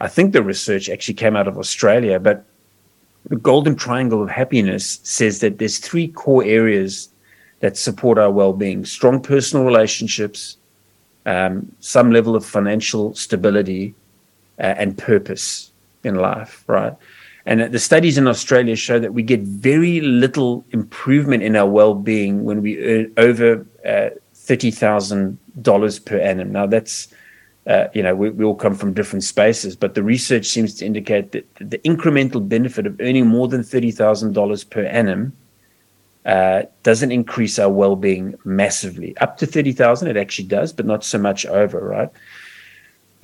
I 0.00 0.08
think 0.08 0.32
the 0.32 0.42
research 0.42 0.90
actually 0.90 1.14
came 1.14 1.36
out 1.36 1.48
of 1.48 1.56
Australia, 1.56 2.18
but 2.18 2.44
the 3.28 3.36
golden 3.36 3.74
triangle 3.76 4.22
of 4.22 4.30
happiness 4.30 5.00
says 5.02 5.40
that 5.40 5.58
there's 5.58 5.78
three 5.78 6.08
core 6.08 6.44
areas 6.44 7.08
that 7.60 7.76
support 7.76 8.18
our 8.18 8.30
well-being 8.30 8.84
strong 8.84 9.20
personal 9.20 9.64
relationships 9.64 10.56
um, 11.24 11.70
some 11.78 12.10
level 12.10 12.34
of 12.34 12.44
financial 12.44 13.14
stability 13.14 13.94
uh, 14.58 14.74
and 14.76 14.98
purpose 14.98 15.70
in 16.04 16.16
life 16.16 16.64
right? 16.66 16.94
And 17.46 17.72
the 17.72 17.78
studies 17.78 18.18
in 18.18 18.26
australia 18.26 18.76
show 18.76 18.98
that 18.98 19.14
we 19.14 19.22
get 19.22 19.40
very 19.40 20.00
little 20.00 20.64
improvement 20.70 21.42
in 21.42 21.56
our 21.56 21.68
well-being 21.68 22.44
when 22.44 22.62
we 22.62 22.78
earn 22.84 23.12
over 23.16 23.66
uh, 23.86 24.10
$30000 24.34 26.04
per 26.04 26.18
annum. 26.18 26.52
Now 26.52 26.66
that's 26.66 27.08
uh, 27.66 27.86
you 27.94 28.02
know, 28.02 28.14
we, 28.14 28.30
we, 28.30 28.44
all 28.44 28.56
come 28.56 28.74
from 28.74 28.92
different 28.92 29.22
spaces, 29.22 29.76
but 29.76 29.94
the 29.94 30.02
research 30.02 30.46
seems 30.46 30.74
to 30.74 30.84
indicate 30.84 31.30
that 31.32 31.46
the 31.56 31.78
incremental 31.78 32.46
benefit 32.46 32.86
of 32.86 33.00
earning 33.00 33.26
more 33.26 33.46
than 33.46 33.60
$30,000 33.60 34.70
per 34.70 34.84
annum 34.84 35.32
uh, 36.24 36.62
doesn't 36.82 37.12
increase 37.12 37.58
our 37.58 37.70
well-being 37.70 38.34
massively. 38.44 39.16
Up 39.18 39.38
to 39.38 39.46
thirty 39.46 39.72
thousand, 39.72 40.08
it 40.08 40.16
actually 40.16 40.46
does, 40.46 40.72
but 40.72 40.86
not 40.86 41.04
so 41.04 41.18
much 41.18 41.44
over, 41.46 41.80
right? 41.80 42.10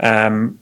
Um, 0.01 0.59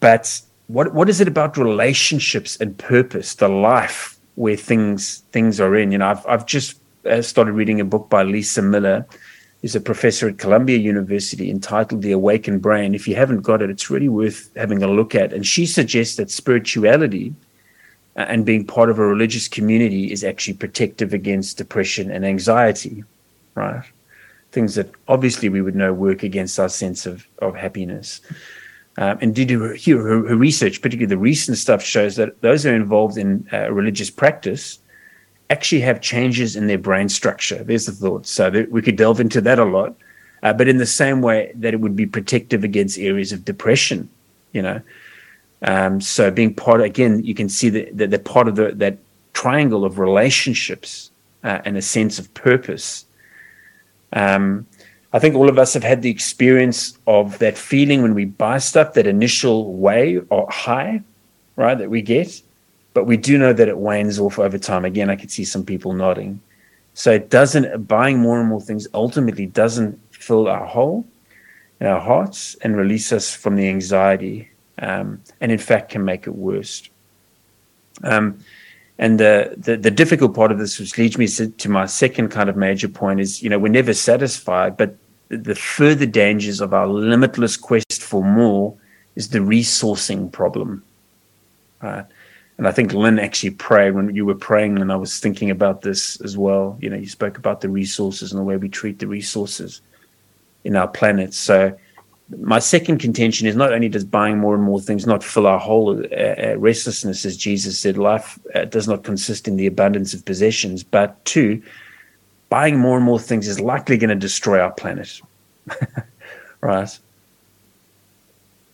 but 0.00 0.40
what 0.66 0.92
what 0.92 1.08
is 1.08 1.20
it 1.20 1.28
about 1.28 1.56
relationships 1.56 2.56
and 2.60 2.76
purpose, 2.76 3.36
the 3.36 3.48
life 3.48 4.18
where 4.34 4.56
things 4.56 5.22
things 5.32 5.60
are 5.60 5.74
in? 5.76 5.92
You 5.92 5.98
know, 5.98 6.08
I've 6.08 6.26
I've 6.26 6.44
just 6.44 6.78
uh, 7.06 7.22
started 7.22 7.52
reading 7.52 7.80
a 7.80 7.84
book 7.84 8.10
by 8.10 8.22
Lisa 8.22 8.60
Miller, 8.60 9.06
who's 9.60 9.74
a 9.74 9.80
professor 9.80 10.28
at 10.28 10.38
Columbia 10.38 10.78
University, 10.78 11.50
entitled 11.50 12.02
"The 12.02 12.12
Awakened 12.12 12.62
Brain." 12.62 12.94
If 12.94 13.08
you 13.08 13.16
haven't 13.16 13.42
got 13.42 13.62
it, 13.62 13.70
it's 13.70 13.90
really 13.90 14.08
worth 14.08 14.50
having 14.56 14.82
a 14.82 14.88
look 14.88 15.14
at. 15.14 15.32
And 15.32 15.46
she 15.46 15.66
suggests 15.66 16.16
that 16.16 16.30
spirituality 16.30 17.34
and 18.18 18.44
being 18.44 18.66
part 18.66 18.90
of 18.90 18.98
a 18.98 19.06
religious 19.06 19.46
community 19.46 20.10
is 20.10 20.24
actually 20.24 20.54
protective 20.54 21.14
against 21.14 21.56
depression 21.56 22.10
and 22.10 22.26
anxiety, 22.26 23.04
right? 23.54 23.84
Things 24.50 24.74
that 24.74 24.90
obviously 25.06 25.48
we 25.48 25.62
would 25.62 25.76
know 25.76 25.92
work 25.92 26.24
against 26.24 26.58
our 26.58 26.68
sense 26.68 27.06
of, 27.06 27.26
of 27.38 27.54
happiness. 27.54 28.20
Um, 28.96 29.18
and 29.20 29.32
did 29.32 29.50
her, 29.50 29.76
her, 29.76 30.28
her, 30.28 30.36
research, 30.36 30.82
particularly 30.82 31.14
the 31.14 31.18
recent 31.18 31.56
stuff, 31.58 31.84
shows 31.84 32.16
that 32.16 32.40
those 32.40 32.64
who 32.64 32.70
are 32.70 32.74
involved 32.74 33.16
in 33.16 33.46
uh, 33.52 33.70
religious 33.70 34.10
practice 34.10 34.80
actually 35.50 35.80
have 35.80 36.00
changes 36.00 36.56
in 36.56 36.66
their 36.66 36.78
brain 36.78 37.08
structure. 37.08 37.62
There's 37.64 37.86
the 37.86 37.92
thought. 37.92 38.26
So 38.26 38.50
that 38.50 38.70
we 38.70 38.82
could 38.82 38.96
delve 38.96 39.20
into 39.20 39.40
that 39.42 39.58
a 39.58 39.64
lot. 39.64 39.94
Uh, 40.42 40.52
but 40.52 40.68
in 40.68 40.78
the 40.78 40.86
same 40.86 41.20
way 41.20 41.52
that 41.54 41.74
it 41.74 41.80
would 41.80 41.96
be 41.96 42.06
protective 42.06 42.62
against 42.62 42.98
areas 42.98 43.32
of 43.32 43.44
depression, 43.44 44.08
you 44.52 44.62
know, 44.62 44.80
um, 45.62 46.00
so 46.00 46.30
being 46.30 46.54
part, 46.54 46.80
again, 46.80 47.24
you 47.24 47.34
can 47.34 47.48
see 47.48 47.68
that 47.68 48.10
they're 48.10 48.18
part 48.18 48.46
of 48.46 48.54
the, 48.54 48.70
that 48.72 48.98
triangle 49.32 49.84
of 49.84 49.98
relationships 49.98 51.10
uh, 51.42 51.60
and 51.64 51.76
a 51.76 51.82
sense 51.82 52.18
of 52.18 52.32
purpose. 52.34 53.04
Um, 54.12 54.66
I 55.12 55.18
think 55.18 55.34
all 55.34 55.48
of 55.48 55.58
us 55.58 55.74
have 55.74 55.82
had 55.82 56.02
the 56.02 56.10
experience 56.10 56.96
of 57.06 57.38
that 57.38 57.56
feeling 57.56 58.02
when 58.02 58.14
we 58.14 58.26
buy 58.26 58.58
stuff, 58.58 58.94
that 58.94 59.06
initial 59.06 59.74
way 59.74 60.20
or 60.30 60.48
high, 60.50 61.02
right, 61.56 61.76
that 61.76 61.90
we 61.90 62.02
get. 62.02 62.40
But 62.94 63.04
we 63.04 63.16
do 63.16 63.38
know 63.38 63.52
that 63.52 63.68
it 63.68 63.78
wanes 63.78 64.18
off 64.18 64.38
over 64.38 64.58
time. 64.58 64.84
Again, 64.84 65.10
I 65.10 65.16
could 65.16 65.30
see 65.30 65.44
some 65.44 65.64
people 65.64 65.92
nodding. 65.92 66.40
So 66.94 67.12
it 67.12 67.30
doesn't, 67.30 67.86
buying 67.86 68.18
more 68.18 68.40
and 68.40 68.48
more 68.48 68.60
things 68.60 68.88
ultimately 68.92 69.46
doesn't 69.46 70.00
fill 70.10 70.48
our 70.48 70.66
hole 70.66 71.06
in 71.80 71.86
our 71.86 72.00
hearts 72.00 72.56
and 72.62 72.76
release 72.76 73.12
us 73.12 73.32
from 73.32 73.54
the 73.54 73.68
anxiety 73.68 74.50
um, 74.80 75.20
and 75.40 75.52
in 75.52 75.58
fact 75.58 75.90
can 75.90 76.04
make 76.04 76.26
it 76.26 76.34
worse. 76.34 76.88
Um, 78.02 78.38
and 78.98 79.20
the, 79.20 79.54
the, 79.56 79.76
the 79.76 79.90
difficult 79.90 80.34
part 80.34 80.50
of 80.50 80.58
this, 80.58 80.78
which 80.78 80.98
leads 80.98 81.16
me 81.18 81.28
to 81.28 81.68
my 81.68 81.86
second 81.86 82.30
kind 82.30 82.50
of 82.50 82.56
major 82.56 82.88
point, 82.88 83.20
is 83.20 83.42
you 83.42 83.48
know 83.48 83.58
we're 83.58 83.68
never 83.68 83.94
satisfied, 83.94 84.76
but 84.76 84.96
the 85.28 85.54
further 85.54 86.06
dangers 86.06 86.60
of 86.60 86.74
our 86.74 86.86
limitless 86.86 87.56
quest 87.56 88.02
for 88.02 88.24
more 88.24 88.74
is 89.14 89.28
the 89.28 89.38
resourcing 89.38 90.32
problem. 90.32 90.82
Right? 91.80 92.06
And 92.58 92.66
I 92.66 92.72
think 92.72 92.92
Lynn 92.92 93.20
actually 93.20 93.50
prayed 93.50 93.92
when 93.92 94.14
you 94.14 94.26
were 94.26 94.34
praying, 94.34 94.78
and 94.80 94.92
I 94.92 94.96
was 94.96 95.20
thinking 95.20 95.50
about 95.50 95.82
this 95.82 96.20
as 96.22 96.36
well. 96.36 96.76
You 96.80 96.90
know, 96.90 96.96
you 96.96 97.08
spoke 97.08 97.38
about 97.38 97.60
the 97.60 97.68
resources 97.68 98.32
and 98.32 98.40
the 98.40 98.44
way 98.44 98.56
we 98.56 98.68
treat 98.68 98.98
the 98.98 99.06
resources 99.06 99.80
in 100.64 100.74
our 100.74 100.88
planet. 100.88 101.34
So 101.34 101.78
my 102.36 102.58
second 102.58 102.98
contention 102.98 103.46
is 103.46 103.54
not 103.54 103.72
only 103.72 103.88
does 103.88 104.04
buying 104.04 104.38
more 104.38 104.56
and 104.56 104.64
more 104.64 104.80
things 104.80 105.06
not 105.06 105.22
fill 105.22 105.46
our 105.46 105.60
whole 105.60 105.98
uh, 105.98 106.16
uh, 106.16 106.54
restlessness, 106.58 107.24
as 107.24 107.36
Jesus 107.36 107.78
said, 107.78 107.96
life 107.96 108.38
uh, 108.56 108.64
does 108.64 108.88
not 108.88 109.04
consist 109.04 109.46
in 109.46 109.56
the 109.56 109.66
abundance 109.66 110.12
of 110.12 110.24
possessions, 110.24 110.82
but 110.82 111.24
two, 111.24 111.62
buying 112.48 112.76
more 112.76 112.96
and 112.96 113.06
more 113.06 113.20
things 113.20 113.46
is 113.46 113.60
likely 113.60 113.96
going 113.96 114.10
to 114.10 114.16
destroy 114.16 114.60
our 114.60 114.72
planet. 114.72 115.20
right? 116.60 116.98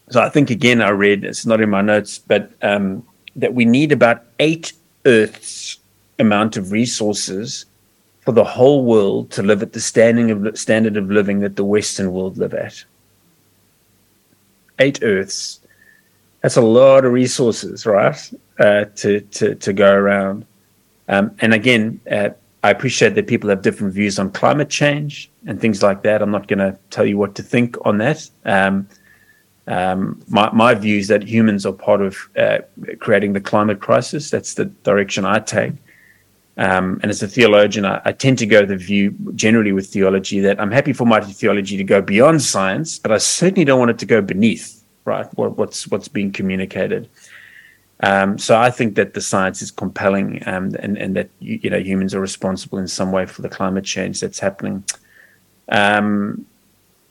So 0.09 0.23
I 0.23 0.31
think 0.31 0.51
again, 0.51 0.81
I 0.81 0.89
read 0.89 1.25
it's 1.25 1.45
not 1.45 1.61
in 1.61 1.71
my 1.71 1.83
notes, 1.83 2.19
but 2.19 2.51
um, 2.63 3.07
that 3.37 3.55
we 3.55 3.65
need 3.65 3.93
about 3.93 4.25
eight 4.39 4.73
Earths 5.05 5.79
amount 6.19 6.57
of 6.57 6.73
resources 6.73 7.67
for 8.21 8.33
the 8.33 8.45
whole 8.45 8.85
world 8.85 9.31
to 9.33 9.43
live 9.43 9.63
at 9.63 9.73
the 9.73 9.81
standing 9.81 10.31
of 10.31 10.59
standard 10.59 10.97
of 10.97 11.11
living 11.11 11.41
that 11.41 11.57
the 11.57 11.65
Western 11.65 12.13
world 12.13 12.39
live 12.39 12.55
at 12.55 12.85
eight 14.79 15.03
Earths. 15.03 15.61
That's 16.41 16.57
a 16.57 16.63
lot 16.63 17.05
of 17.05 17.13
resources, 17.13 17.87
right? 17.87 18.19
Uh, 18.59 18.87
to 18.97 19.21
to 19.21 19.55
to 19.57 19.73
go 19.73 19.93
around. 19.93 20.47
Um, 21.09 21.35
and 21.41 21.53
again, 21.53 22.01
uh, 22.11 22.31
I 22.63 22.71
appreciate 22.71 23.15
that 23.15 23.27
people 23.27 23.51
have 23.51 23.61
different 23.61 23.93
views 23.93 24.19
on 24.19 24.31
climate 24.31 24.71
change 24.71 25.31
and 25.47 25.61
things 25.61 25.83
like 25.83 26.03
that. 26.03 26.23
I'm 26.23 26.31
not 26.31 26.49
going 26.49 26.61
to 26.61 26.79
tell 26.89 27.05
you 27.05 27.19
what 27.19 27.35
to 27.35 27.43
think 27.43 27.77
on 27.85 27.99
that. 27.99 28.29
Um, 28.47 28.89
um, 29.67 30.21
my, 30.29 30.51
my 30.53 30.75
view 30.75 30.99
is 30.99 31.09
that 31.09 31.23
humans 31.23 31.65
are 31.65 31.73
part 31.73 32.03
of 32.03 32.17
uh, 32.37 32.59
creating 32.99 33.33
the 33.33 33.41
climate 33.41 33.81
crisis. 33.81 34.31
That's 34.31 34.55
the 34.55 34.67
direction 34.67 35.25
I 35.25 35.39
take. 35.39 35.73
Um, 36.57 37.01
and 37.03 37.11
as 37.11 37.23
a 37.23 37.27
theologian, 37.29 37.85
I, 37.85 38.01
I, 38.05 38.13
tend 38.13 38.39
to 38.39 38.47
go 38.47 38.65
the 38.65 38.77
view 38.77 39.13
generally 39.35 39.73
with 39.73 39.89
theology 39.89 40.39
that 40.41 40.61
I'm 40.61 40.71
happy 40.71 40.93
for 40.93 41.05
my 41.05 41.19
theology 41.19 41.77
to 41.77 41.83
go 41.83 42.01
beyond 42.01 42.43
science, 42.43 42.97
but 42.97 43.11
I 43.11 43.19
certainly 43.19 43.65
don't 43.65 43.81
want 43.81 43.91
it 43.91 43.99
to 43.99 44.07
go 44.07 44.23
beneath 44.23 44.85
right 45.05 45.27
what, 45.37 45.59
what's 45.59 45.89
what's 45.89 46.07
being 46.07 46.31
communicated. 46.31 47.09
Um, 48.01 48.39
so 48.39 48.57
I 48.57 48.71
think 48.71 48.95
that 48.97 49.15
the 49.15 49.21
science 49.21 49.63
is 49.63 49.73
compelling, 49.73 50.47
um, 50.47 50.77
and 50.79 50.97
and 50.97 51.17
that 51.17 51.29
you 51.41 51.71
know 51.71 51.79
humans 51.79 52.15
are 52.15 52.21
responsible 52.21 52.79
in 52.79 52.87
some 52.87 53.11
way 53.11 53.27
for 53.27 53.43
the 53.43 53.49
climate 53.49 53.85
change 53.85 54.21
that's 54.21 54.39
happening. 54.39 54.85
Um, 55.71 56.47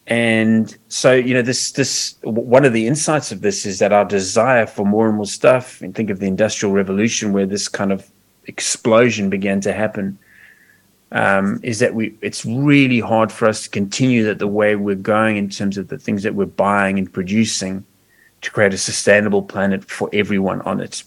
and 0.08 0.78
so 0.90 1.14
you 1.14 1.34
know 1.34 1.42
this 1.42 1.72
this 1.72 2.16
one 2.24 2.66
of 2.66 2.74
the 2.74 2.88
insights 2.88 3.32
of 3.32 3.40
this 3.42 3.66
is 3.66 3.80
that 3.80 3.94
our 3.94 4.04
desire 4.04 4.66
for 4.66 4.86
more 4.86 5.08
and 5.08 5.16
more 5.16 5.26
stuff 5.26 5.82
and 5.82 5.96
think 5.96 6.10
of 6.10 6.20
the 6.20 6.28
industrial 6.28 6.74
revolution 6.74 7.32
where 7.32 7.46
this 7.46 7.70
kind 7.70 7.92
of 7.92 8.10
explosion 8.46 9.30
began 9.30 9.62
to 9.62 9.72
happen 9.72 10.18
um, 11.14 11.60
is 11.64 11.80
that 11.80 11.96
we 11.96 12.14
it's 12.22 12.46
really 12.46 13.00
hard 13.00 13.32
for 13.32 13.48
us 13.48 13.64
to 13.64 13.70
continue 13.70 14.26
that 14.26 14.40
the 14.40 14.48
way 14.48 14.76
we're 14.76 14.96
going 14.96 15.38
in 15.38 15.50
terms 15.50 15.78
of 15.78 15.88
the 15.88 15.98
things 15.98 16.24
that 16.24 16.36
we're 16.36 16.46
buying 16.46 17.00
and 17.00 17.14
producing 17.14 17.86
to 18.42 18.52
create 18.52 18.74
a 18.74 18.78
sustainable 18.78 19.42
planet 19.42 19.90
for 19.90 20.10
everyone 20.12 20.62
on 20.64 20.82
it 20.82 21.04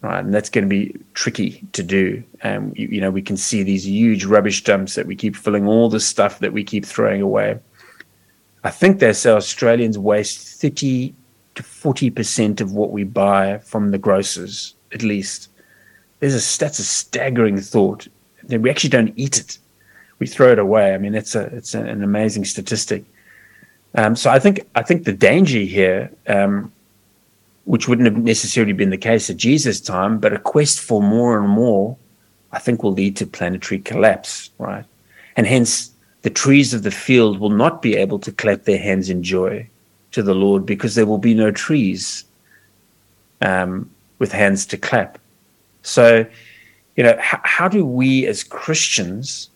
right? 0.00 0.24
And 0.24 0.32
that's 0.32 0.48
going 0.48 0.64
to 0.64 0.68
be 0.68 0.94
tricky 1.14 1.62
to 1.72 1.82
do. 1.82 2.22
Um, 2.44 2.72
you, 2.76 2.88
you 2.88 3.00
know 3.00 3.10
we 3.10 3.20
can 3.20 3.36
see 3.36 3.62
these 3.62 3.86
huge 3.86 4.24
rubbish 4.24 4.64
dumps 4.64 4.94
that 4.94 5.06
we 5.06 5.16
keep 5.16 5.36
filling 5.36 5.66
all 5.66 5.90
the 5.90 6.00
stuff 6.00 6.38
that 6.38 6.54
we 6.54 6.64
keep 6.64 6.86
throwing 6.86 7.20
away 7.20 7.58
I 8.66 8.70
think 8.70 8.98
they 8.98 9.12
say 9.12 9.30
Australians 9.30 9.96
waste 9.96 10.60
30 10.60 11.14
to 11.54 11.62
40% 11.62 12.60
of 12.60 12.72
what 12.72 12.90
we 12.90 13.04
buy 13.04 13.58
from 13.58 13.92
the 13.92 13.98
grocers, 13.98 14.74
at 14.92 15.04
least. 15.04 15.50
There's 16.18 16.34
a, 16.34 16.58
that's 16.58 16.80
a 16.80 16.84
staggering 16.84 17.60
thought. 17.60 18.08
We 18.48 18.68
actually 18.68 18.90
don't 18.90 19.12
eat 19.14 19.38
it. 19.38 19.58
We 20.18 20.26
throw 20.26 20.50
it 20.50 20.58
away. 20.58 20.94
I 20.94 20.98
mean, 20.98 21.14
it's 21.14 21.36
a, 21.36 21.42
it's 21.54 21.74
an 21.74 22.02
amazing 22.02 22.44
statistic. 22.44 23.04
Um, 23.94 24.16
so 24.16 24.30
I 24.30 24.40
think, 24.40 24.66
I 24.74 24.82
think 24.82 25.04
the 25.04 25.12
danger 25.12 25.60
here, 25.60 26.10
um, 26.26 26.72
which 27.66 27.86
wouldn't 27.86 28.12
have 28.12 28.20
necessarily 28.20 28.72
been 28.72 28.90
the 28.90 28.98
case 28.98 29.30
at 29.30 29.36
Jesus' 29.36 29.80
time, 29.80 30.18
but 30.18 30.32
a 30.32 30.40
quest 30.40 30.80
for 30.80 31.00
more 31.00 31.38
and 31.38 31.48
more, 31.48 31.96
I 32.50 32.58
think 32.58 32.82
will 32.82 32.90
lead 32.90 33.14
to 33.18 33.28
planetary 33.28 33.78
collapse, 33.78 34.50
right? 34.58 34.84
And 35.36 35.46
hence 35.46 35.92
the 36.26 36.30
trees 36.30 36.74
of 36.74 36.82
the 36.82 36.90
field 36.90 37.38
will 37.38 37.50
not 37.50 37.80
be 37.80 37.94
able 37.94 38.18
to 38.18 38.32
clap 38.32 38.64
their 38.64 38.80
hands 38.80 39.08
in 39.08 39.22
joy 39.22 39.64
to 40.10 40.24
the 40.24 40.34
Lord 40.34 40.66
because 40.66 40.96
there 40.96 41.06
will 41.06 41.18
be 41.18 41.34
no 41.34 41.52
trees 41.52 42.24
um, 43.42 43.88
with 44.18 44.32
hands 44.32 44.66
to 44.66 44.76
clap. 44.76 45.18
So, 45.84 46.26
you 46.96 47.04
know, 47.04 47.16
how, 47.20 47.40
how 47.44 47.68
do 47.68 47.86
we 47.86 48.26
as 48.26 48.42
Christians 48.42 49.48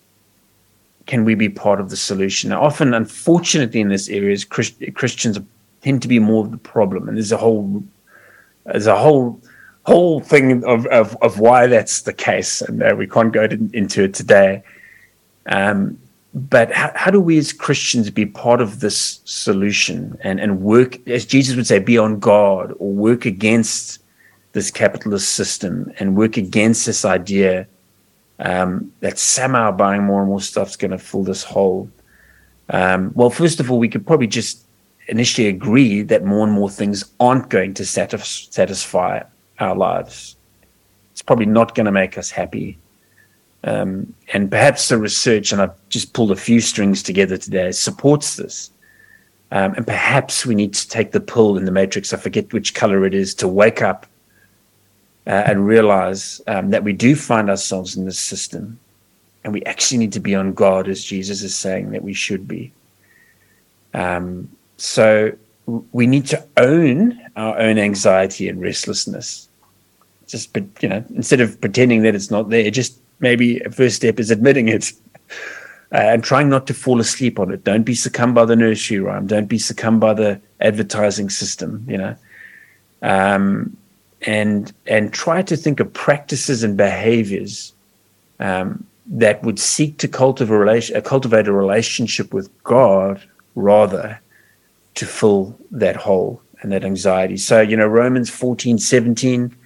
can 1.07 1.25
we 1.25 1.35
be 1.35 1.49
part 1.49 1.81
of 1.81 1.91
the 1.91 1.97
solution? 1.97 2.51
Now, 2.51 2.63
often, 2.63 2.95
unfortunately, 2.95 3.81
in 3.81 3.89
this 3.89 4.09
area, 4.09 4.37
Christ, 4.49 4.77
Christians 4.95 5.41
tend 5.83 6.03
to 6.03 6.07
be 6.07 6.21
more 6.21 6.45
of 6.45 6.53
the 6.53 6.59
problem, 6.75 7.09
and 7.09 7.17
there's 7.17 7.33
a 7.33 7.37
whole 7.37 7.83
there's 8.67 8.87
a 8.87 8.97
whole 8.97 9.41
whole 9.87 10.21
thing 10.21 10.63
of 10.63 10.87
of, 10.87 11.17
of 11.21 11.41
why 11.41 11.67
that's 11.67 12.03
the 12.03 12.13
case, 12.13 12.63
and 12.63 12.81
uh, 12.81 12.95
we 12.97 13.09
can't 13.09 13.33
go 13.33 13.49
to, 13.49 13.59
into 13.73 14.05
it 14.05 14.15
today. 14.15 14.63
Um, 15.47 15.99
but 16.33 16.71
how, 16.73 16.93
how, 16.95 17.11
do 17.11 17.21
we 17.21 17.39
as 17.39 17.53
Christians 17.53 18.09
be 18.11 18.25
part 18.25 18.61
of 18.61 18.81
this 18.81 19.21
solution 19.25 20.17
and, 20.23 20.39
and 20.39 20.61
work, 20.63 21.07
as 21.09 21.27
Jesus 21.27 21.57
would 21.57 21.67
say, 21.67 21.81
be 21.81 21.99
on 21.99 22.21
guard 22.21 22.73
or 22.79 22.93
work 22.93 23.25
against 23.25 24.01
this 24.53 24.71
capitalist 24.71 25.33
system 25.33 25.93
and 25.99 26.17
work 26.17 26.37
against 26.37 26.87
this 26.87 27.05
idea 27.05 27.67
um, 28.39 28.93
that 29.01 29.19
somehow 29.19 29.73
buying 29.73 30.05
more 30.05 30.21
and 30.21 30.29
more 30.29 30.41
stuff 30.41 30.69
is 30.71 30.77
going 30.77 30.93
to 30.93 30.99
fill 30.99 31.25
this 31.25 31.43
hole? 31.43 31.91
Um, 32.69 33.11
well, 33.15 33.31
first 33.31 33.59
of 33.59 33.71
all, 33.71 33.79
we 33.79 33.89
could 33.89 34.07
probably 34.07 34.29
just 34.29 34.65
initially 35.09 35.49
agree 35.49 36.03
that 36.03 36.25
more 36.25 36.47
and 36.47 36.53
more 36.53 36.71
things 36.71 37.13
aren't 37.19 37.49
going 37.49 37.75
to 37.75 37.83
satisf- 37.83 38.53
satisfy 38.53 39.23
our 39.59 39.75
lives. 39.75 40.37
It's 41.11 41.23
probably 41.23 41.47
not 41.47 41.75
going 41.75 41.87
to 41.87 41.93
make 41.93 42.17
us 42.17 42.31
happy. 42.31 42.79
Um, 43.63 44.15
and 44.33 44.51
perhaps 44.51 44.89
the 44.89 44.97
research, 44.97 45.53
and 45.53 45.61
I've 45.61 45.89
just 45.89 46.13
pulled 46.13 46.31
a 46.31 46.37
few 46.37 46.61
strings 46.61 47.03
together 47.03 47.37
today, 47.37 47.73
supports 47.73 48.37
this. 48.37 48.71
Um, 49.53 49.75
and 49.75 49.87
perhaps 49.87 50.47
we 50.47 50.55
need 50.55 50.75
to 50.75 50.89
take 50.89 51.13
the 51.13 51.21
pill 51.21 51.57
in 51.57 51.65
the 51.65 51.73
matrix, 51.73 52.13
I 52.13 52.17
forget 52.17 52.53
which 52.53 52.75
color 52.75 53.05
it 53.05 53.15
is, 53.15 53.35
to 53.35 53.49
wake 53.49 53.83
up 53.83 54.07
uh, 55.27 55.43
and 55.47 55.67
realize 55.67 56.41
um, 56.47 56.71
that 56.71 56.85
we 56.85 56.93
do 56.93 57.17
find 57.17 57.51
ourselves 57.51 57.97
in 57.97 58.05
this 58.05 58.19
system. 58.19 58.79
And 59.45 59.53
we 59.53 59.63
actually 59.65 59.99
need 59.99 60.13
to 60.13 60.21
be 60.21 60.35
on 60.35 60.53
guard, 60.53 60.89
as 60.89 61.05
Jesus 61.05 61.43
is 61.43 61.55
saying 61.55 61.91
that 61.91 62.03
we 62.03 62.15
should 62.15 62.47
be. 62.47 62.73
Um, 63.93 64.49
so 64.77 65.33
we 65.93 66.07
need 66.07 66.27
to 66.27 66.47
own 66.57 67.21
our 67.37 67.59
own 67.59 67.79
anxiety 67.79 68.49
and 68.49 68.61
restlessness. 68.61 69.49
Just, 70.27 70.57
you 70.81 70.89
know, 70.89 71.05
instead 71.15 71.41
of 71.41 71.61
pretending 71.61 72.03
that 72.03 72.15
it's 72.15 72.31
not 72.31 72.51
there, 72.51 72.71
just 72.71 73.01
maybe 73.21 73.61
a 73.61 73.71
first 73.71 73.97
step 73.97 74.19
is 74.19 74.31
admitting 74.31 74.69
it 74.69 74.93
uh, 75.93 75.99
and 75.99 76.25
trying 76.25 76.49
not 76.49 76.67
to 76.67 76.75
fall 76.75 77.01
asleep 77.01 77.39
on 77.39 77.53
it. 77.53 77.65
Don't 77.65 77.83
be 77.83 77.95
succumbed 77.95 78.35
by 78.35 78.45
the 78.45 78.57
nursery 78.57 79.01
rhyme. 79.01 79.27
Don't 79.27 79.49
be 79.49 79.59
succumbed 79.59 80.01
by 80.01 80.15
the 80.15 80.41
advertising 80.61 81.31
system, 81.31 81.85
you 81.89 81.99
know. 81.99 82.17
Um, 83.03 83.77
and 84.23 84.73
and 84.87 85.13
try 85.13 85.41
to 85.43 85.57
think 85.57 85.81
of 85.81 85.93
practices 85.93 86.63
and 86.63 86.77
behaviors 86.77 87.73
um, 88.39 88.87
that 89.07 89.43
would 89.43 89.59
seek 89.59 89.99
to 89.99 90.09
cultivate 90.09 90.55
a, 90.55 90.59
relation, 90.59 90.97
uh, 90.97 91.01
cultivate 91.01 91.49
a 91.49 91.53
relationship 91.53 92.35
with 92.35 92.51
God 92.63 93.23
rather 93.55 94.21
to 94.95 95.07
fill 95.07 95.57
that 95.71 95.97
hole 95.97 96.43
and 96.61 96.73
that 96.73 96.85
anxiety. 96.85 97.37
So, 97.37 97.61
you 97.61 97.77
know, 97.77 97.87
Romans 97.87 98.29
14, 98.29 98.79
17, 98.79 99.57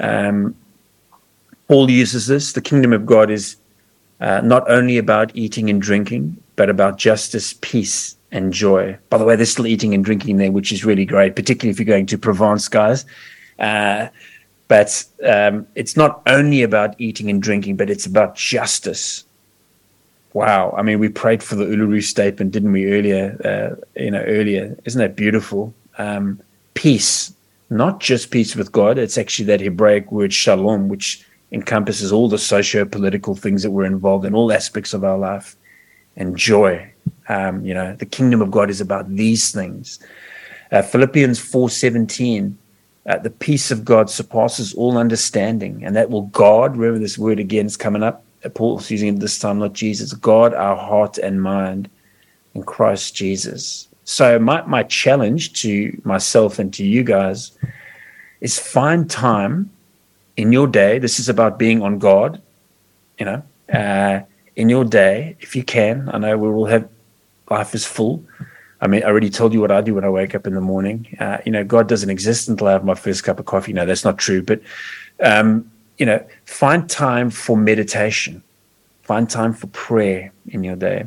um, 0.00 0.54
Paul 1.68 1.90
uses 1.90 2.26
this. 2.26 2.52
The 2.52 2.60
kingdom 2.60 2.92
of 2.92 3.06
God 3.06 3.30
is 3.30 3.56
uh, 4.20 4.40
not 4.42 4.68
only 4.70 4.98
about 4.98 5.34
eating 5.34 5.68
and 5.68 5.80
drinking, 5.80 6.36
but 6.56 6.70
about 6.70 6.96
justice, 6.96 7.54
peace, 7.60 8.16
and 8.32 8.52
joy. 8.52 8.96
By 9.10 9.18
the 9.18 9.24
way, 9.24 9.36
there's 9.36 9.50
still 9.50 9.66
eating 9.66 9.94
and 9.94 10.04
drinking 10.04 10.36
there, 10.36 10.52
which 10.52 10.72
is 10.72 10.84
really 10.84 11.04
great, 11.04 11.36
particularly 11.36 11.70
if 11.70 11.78
you're 11.78 11.86
going 11.86 12.06
to 12.06 12.18
Provence, 12.18 12.68
guys. 12.68 13.04
Uh, 13.58 14.08
but 14.68 15.04
um, 15.24 15.66
it's 15.74 15.96
not 15.96 16.22
only 16.26 16.62
about 16.62 17.00
eating 17.00 17.30
and 17.30 17.42
drinking, 17.42 17.76
but 17.76 17.88
it's 17.88 18.06
about 18.06 18.34
justice. 18.36 19.24
Wow. 20.32 20.74
I 20.76 20.82
mean, 20.82 20.98
we 20.98 21.08
prayed 21.08 21.42
for 21.42 21.54
the 21.54 21.64
Uluru 21.64 22.02
statement, 22.02 22.52
didn't 22.52 22.72
we, 22.72 22.92
earlier? 22.92 23.38
Uh, 23.42 24.00
you 24.00 24.10
know, 24.10 24.22
earlier. 24.22 24.76
Isn't 24.84 25.00
that 25.00 25.16
beautiful? 25.16 25.72
Um, 25.98 26.40
peace, 26.74 27.32
not 27.70 28.00
just 28.00 28.30
peace 28.30 28.54
with 28.54 28.72
God. 28.72 28.98
It's 28.98 29.16
actually 29.16 29.46
that 29.46 29.60
Hebraic 29.60 30.12
word 30.12 30.32
shalom, 30.32 30.88
which 30.88 31.24
encompasses 31.52 32.12
all 32.12 32.28
the 32.28 32.38
socio-political 32.38 33.34
things 33.36 33.62
that 33.62 33.70
we're 33.70 33.84
involved 33.84 34.24
in, 34.24 34.34
all 34.34 34.52
aspects 34.52 34.94
of 34.94 35.04
our 35.04 35.18
life, 35.18 35.56
and 36.16 36.36
joy. 36.36 36.92
Um, 37.28 37.64
you 37.64 37.74
know, 37.74 37.94
the 37.94 38.06
kingdom 38.06 38.42
of 38.42 38.50
God 38.50 38.70
is 38.70 38.80
about 38.80 39.08
these 39.08 39.52
things. 39.52 39.98
Uh, 40.72 40.82
Philippians 40.82 41.38
four 41.38 41.70
seventeen, 41.70 42.58
uh, 43.06 43.18
the 43.18 43.30
peace 43.30 43.70
of 43.70 43.84
God 43.84 44.10
surpasses 44.10 44.74
all 44.74 44.98
understanding, 44.98 45.84
and 45.84 45.94
that 45.94 46.10
will 46.10 46.22
guard. 46.22 46.76
Remember 46.76 46.98
this 46.98 47.18
word 47.18 47.38
again 47.38 47.66
is 47.66 47.76
coming 47.76 48.02
up. 48.02 48.24
Paul's 48.54 48.90
using 48.90 49.16
it 49.16 49.20
this 49.20 49.38
time, 49.38 49.58
not 49.58 49.72
Jesus. 49.72 50.12
Guard 50.12 50.54
our 50.54 50.76
heart 50.76 51.18
and 51.18 51.42
mind 51.42 51.88
in 52.54 52.62
Christ 52.62 53.14
Jesus. 53.14 53.88
So 54.04 54.38
my 54.38 54.62
my 54.66 54.82
challenge 54.84 55.60
to 55.62 56.00
myself 56.04 56.58
and 56.58 56.72
to 56.74 56.84
you 56.84 57.02
guys 57.02 57.52
is 58.40 58.58
find 58.58 59.10
time 59.10 59.70
in 60.36 60.52
your 60.52 60.66
day, 60.66 60.98
this 60.98 61.18
is 61.18 61.28
about 61.28 61.58
being 61.58 61.82
on 61.82 61.98
guard, 61.98 62.40
you 63.18 63.24
know, 63.24 63.42
uh, 63.72 64.20
in 64.54 64.68
your 64.68 64.84
day, 64.84 65.36
if 65.40 65.56
you 65.56 65.64
can. 65.64 66.08
I 66.12 66.18
know 66.18 66.36
we 66.36 66.50
will 66.50 66.66
have 66.66 66.88
life 67.50 67.74
is 67.74 67.84
full. 67.84 68.24
I 68.80 68.86
mean, 68.86 69.02
I 69.02 69.06
already 69.06 69.30
told 69.30 69.54
you 69.54 69.60
what 69.60 69.70
I 69.70 69.80
do 69.80 69.94
when 69.94 70.04
I 70.04 70.10
wake 70.10 70.34
up 70.34 70.46
in 70.46 70.54
the 70.54 70.60
morning. 70.60 71.16
Uh, 71.18 71.38
you 71.46 71.52
know, 71.52 71.64
God 71.64 71.88
doesn't 71.88 72.10
exist 72.10 72.48
until 72.48 72.68
I 72.68 72.72
have 72.72 72.84
my 72.84 72.94
first 72.94 73.24
cup 73.24 73.38
of 73.38 73.46
coffee. 73.46 73.72
No, 73.72 73.86
that's 73.86 74.04
not 74.04 74.18
true. 74.18 74.42
But, 74.42 74.60
um, 75.20 75.70
you 75.96 76.04
know, 76.04 76.24
find 76.44 76.88
time 76.88 77.30
for 77.30 77.56
meditation, 77.56 78.42
find 79.02 79.28
time 79.30 79.54
for 79.54 79.68
prayer 79.68 80.32
in 80.48 80.62
your 80.62 80.76
day. 80.76 81.06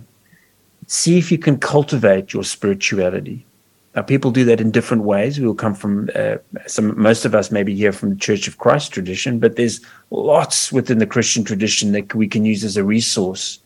See 0.88 1.20
if 1.20 1.32
you 1.32 1.38
can 1.38 1.60
cultivate 1.60 2.34
your 2.34 2.44
spirituality. 2.44 3.46
Now, 3.96 4.04
people 4.04 4.30
do 4.30 4.46
that 4.46 4.62
in 4.62 4.70
different 4.70 5.04
ways. 5.04 5.40
We 5.40 5.48
will 5.48 5.56
come 5.56 5.74
from 5.74 6.10
uh, 6.14 6.36
some, 6.68 7.00
most 7.00 7.26
of 7.26 7.34
us 7.34 7.50
maybe 7.50 7.76
here 7.76 7.92
from 7.92 8.10
the 8.10 8.16
Church 8.16 8.48
of 8.48 8.60
Christ 8.60 8.92
tradition, 8.92 9.40
but 9.40 9.56
there's 9.56 9.82
lots 10.12 10.72
within 10.72 11.00
the 11.00 11.08
Christian 11.08 11.44
tradition 11.44 11.92
that 11.94 12.14
we 12.14 12.28
can 12.28 12.46
use 12.46 12.64
as 12.64 12.78
a 12.78 12.84
resource 12.84 13.60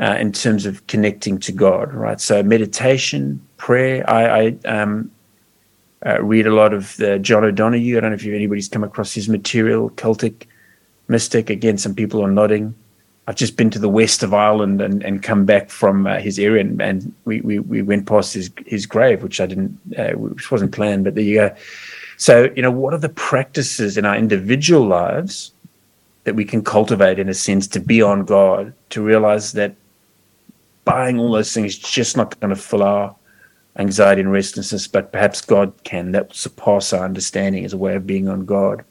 uh, 0.00 0.16
in 0.20 0.32
terms 0.32 0.66
of 0.66 0.86
connecting 0.86 1.38
to 1.38 1.52
God, 1.52 1.92
right? 1.94 2.20
So, 2.20 2.42
meditation, 2.42 3.40
prayer. 3.56 4.08
I, 4.08 4.54
I 4.64 4.68
um, 4.68 5.10
uh, 6.04 6.22
read 6.22 6.46
a 6.46 6.54
lot 6.54 6.74
of 6.74 6.96
the 6.98 7.18
John 7.18 7.44
O'Donohue. 7.44 7.96
I 7.96 8.00
don't 8.00 8.10
know 8.10 8.16
if 8.16 8.26
anybody's 8.26 8.68
come 8.68 8.84
across 8.84 9.14
his 9.14 9.28
material, 9.28 9.88
Celtic 9.90 10.48
mystic. 11.08 11.48
Again, 11.48 11.78
some 11.78 11.94
people 11.94 12.22
are 12.22 12.30
nodding. 12.30 12.74
I've 13.28 13.36
just 13.36 13.56
been 13.56 13.70
to 13.70 13.78
the 13.78 13.88
west 13.88 14.22
of 14.22 14.34
Ireland 14.34 14.80
and, 14.80 15.02
and 15.04 15.22
come 15.22 15.44
back 15.44 15.70
from 15.70 16.06
uh, 16.06 16.18
his 16.18 16.38
area, 16.38 16.60
and, 16.60 16.82
and, 16.82 17.14
we, 17.24 17.40
we 17.40 17.60
we 17.60 17.82
went 17.82 18.06
past 18.06 18.34
his 18.34 18.50
his 18.66 18.84
grave, 18.84 19.22
which 19.22 19.40
I 19.40 19.46
didn't, 19.46 19.78
uh, 19.96 20.12
which 20.12 20.50
wasn't 20.50 20.72
planned, 20.72 21.04
but 21.04 21.14
there 21.14 21.24
you 21.24 21.36
go. 21.36 21.56
So 22.16 22.50
you 22.56 22.62
know, 22.62 22.70
what 22.70 22.94
are 22.94 22.98
the 22.98 23.08
practices 23.08 23.96
in 23.96 24.04
our 24.04 24.16
individual 24.16 24.84
lives 24.84 25.52
that 26.24 26.34
we 26.34 26.44
can 26.44 26.62
cultivate, 26.62 27.18
in 27.18 27.28
a 27.28 27.34
sense, 27.34 27.66
to 27.68 27.80
be 27.80 28.02
on 28.02 28.24
God, 28.24 28.72
to 28.90 29.02
realize 29.02 29.52
that 29.52 29.76
buying 30.84 31.18
all 31.18 31.32
those 31.32 31.52
things 31.52 31.74
is 31.74 31.78
just 31.78 32.16
not 32.16 32.38
going 32.40 32.54
to 32.54 32.60
fill 32.60 32.82
our 32.82 33.14
anxiety 33.76 34.20
and 34.20 34.32
restlessness, 34.32 34.86
but 34.86 35.12
perhaps 35.12 35.40
God 35.40 35.72
can. 35.84 36.12
That 36.12 36.28
will 36.28 36.34
surpass 36.34 36.92
our 36.92 37.04
understanding 37.04 37.64
as 37.64 37.72
a 37.72 37.78
way 37.78 37.94
of 37.94 38.06
being 38.06 38.28
on 38.28 38.44
God. 38.44 38.84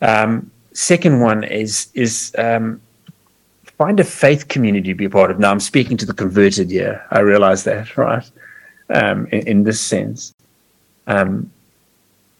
Um, 0.00 0.50
second 0.76 1.20
one 1.20 1.42
is 1.42 1.88
is 1.94 2.34
um, 2.38 2.80
find 3.78 3.98
a 3.98 4.04
faith 4.04 4.48
community 4.48 4.88
to 4.88 4.94
be 4.94 5.06
a 5.06 5.10
part 5.10 5.30
of. 5.30 5.38
Now 5.38 5.50
I'm 5.50 5.60
speaking 5.60 5.96
to 5.96 6.06
the 6.06 6.14
converted 6.14 6.70
here. 6.70 7.04
I 7.10 7.20
realize 7.20 7.64
that, 7.64 7.96
right? 8.06 8.30
Um, 8.90 9.26
in, 9.28 9.48
in, 9.48 9.62
this 9.64 9.80
sense. 9.80 10.32
Um, 11.08 11.50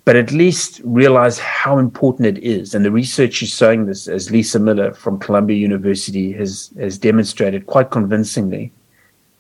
but 0.05 0.15
at 0.15 0.31
least 0.31 0.81
realize 0.85 1.41
how 1.41 1.79
important 1.79 2.29
it 2.29 2.39
is. 2.39 2.73
And 2.73 2.85
the 2.85 2.93
research 2.93 3.43
is 3.43 3.49
showing 3.49 3.87
this, 3.87 4.07
as 4.07 4.31
Lisa 4.31 4.61
Miller 4.61 4.95
from 4.95 5.19
Columbia 5.19 5.57
University 5.57 6.31
has, 6.35 6.71
has 6.79 6.99
demonstrated 6.99 7.67
quite 7.67 7.91
convincingly, 7.91 8.71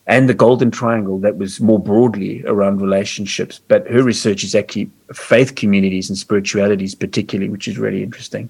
and 0.08 0.28
the 0.28 0.34
Golden 0.34 0.72
Triangle 0.72 1.20
that 1.20 1.36
was 1.36 1.60
more 1.60 1.78
broadly 1.78 2.42
around 2.46 2.80
relationships. 2.80 3.60
But 3.68 3.86
her 3.86 4.02
research 4.02 4.42
is 4.42 4.56
actually 4.56 4.90
faith 5.14 5.54
communities 5.54 6.08
and 6.10 6.18
spiritualities, 6.18 6.96
particularly, 6.96 7.50
which 7.50 7.68
is 7.68 7.78
really 7.78 8.02
interesting. 8.02 8.48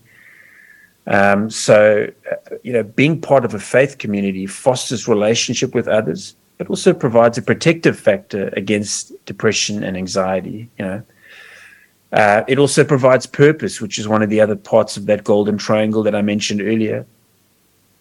Um, 1.06 1.50
so, 1.50 2.10
uh, 2.30 2.56
you 2.62 2.72
know, 2.72 2.82
being 2.82 3.20
part 3.20 3.44
of 3.44 3.54
a 3.54 3.60
faith 3.60 3.98
community 3.98 4.46
fosters 4.46 5.06
relationship 5.06 5.74
with 5.74 5.86
others, 5.86 6.34
but 6.58 6.68
also 6.68 6.92
provides 6.92 7.38
a 7.38 7.42
protective 7.42 7.98
factor 7.98 8.48
against 8.56 9.12
depression 9.24 9.84
and 9.84 9.96
anxiety. 9.96 10.68
You 10.78 10.84
know, 10.84 11.02
uh, 12.12 12.42
it 12.48 12.58
also 12.58 12.82
provides 12.82 13.26
purpose, 13.26 13.80
which 13.80 13.98
is 13.98 14.08
one 14.08 14.22
of 14.22 14.30
the 14.30 14.40
other 14.40 14.56
parts 14.56 14.96
of 14.96 15.06
that 15.06 15.22
golden 15.22 15.58
triangle 15.58 16.02
that 16.02 16.14
I 16.14 16.22
mentioned 16.22 16.60
earlier. 16.60 17.06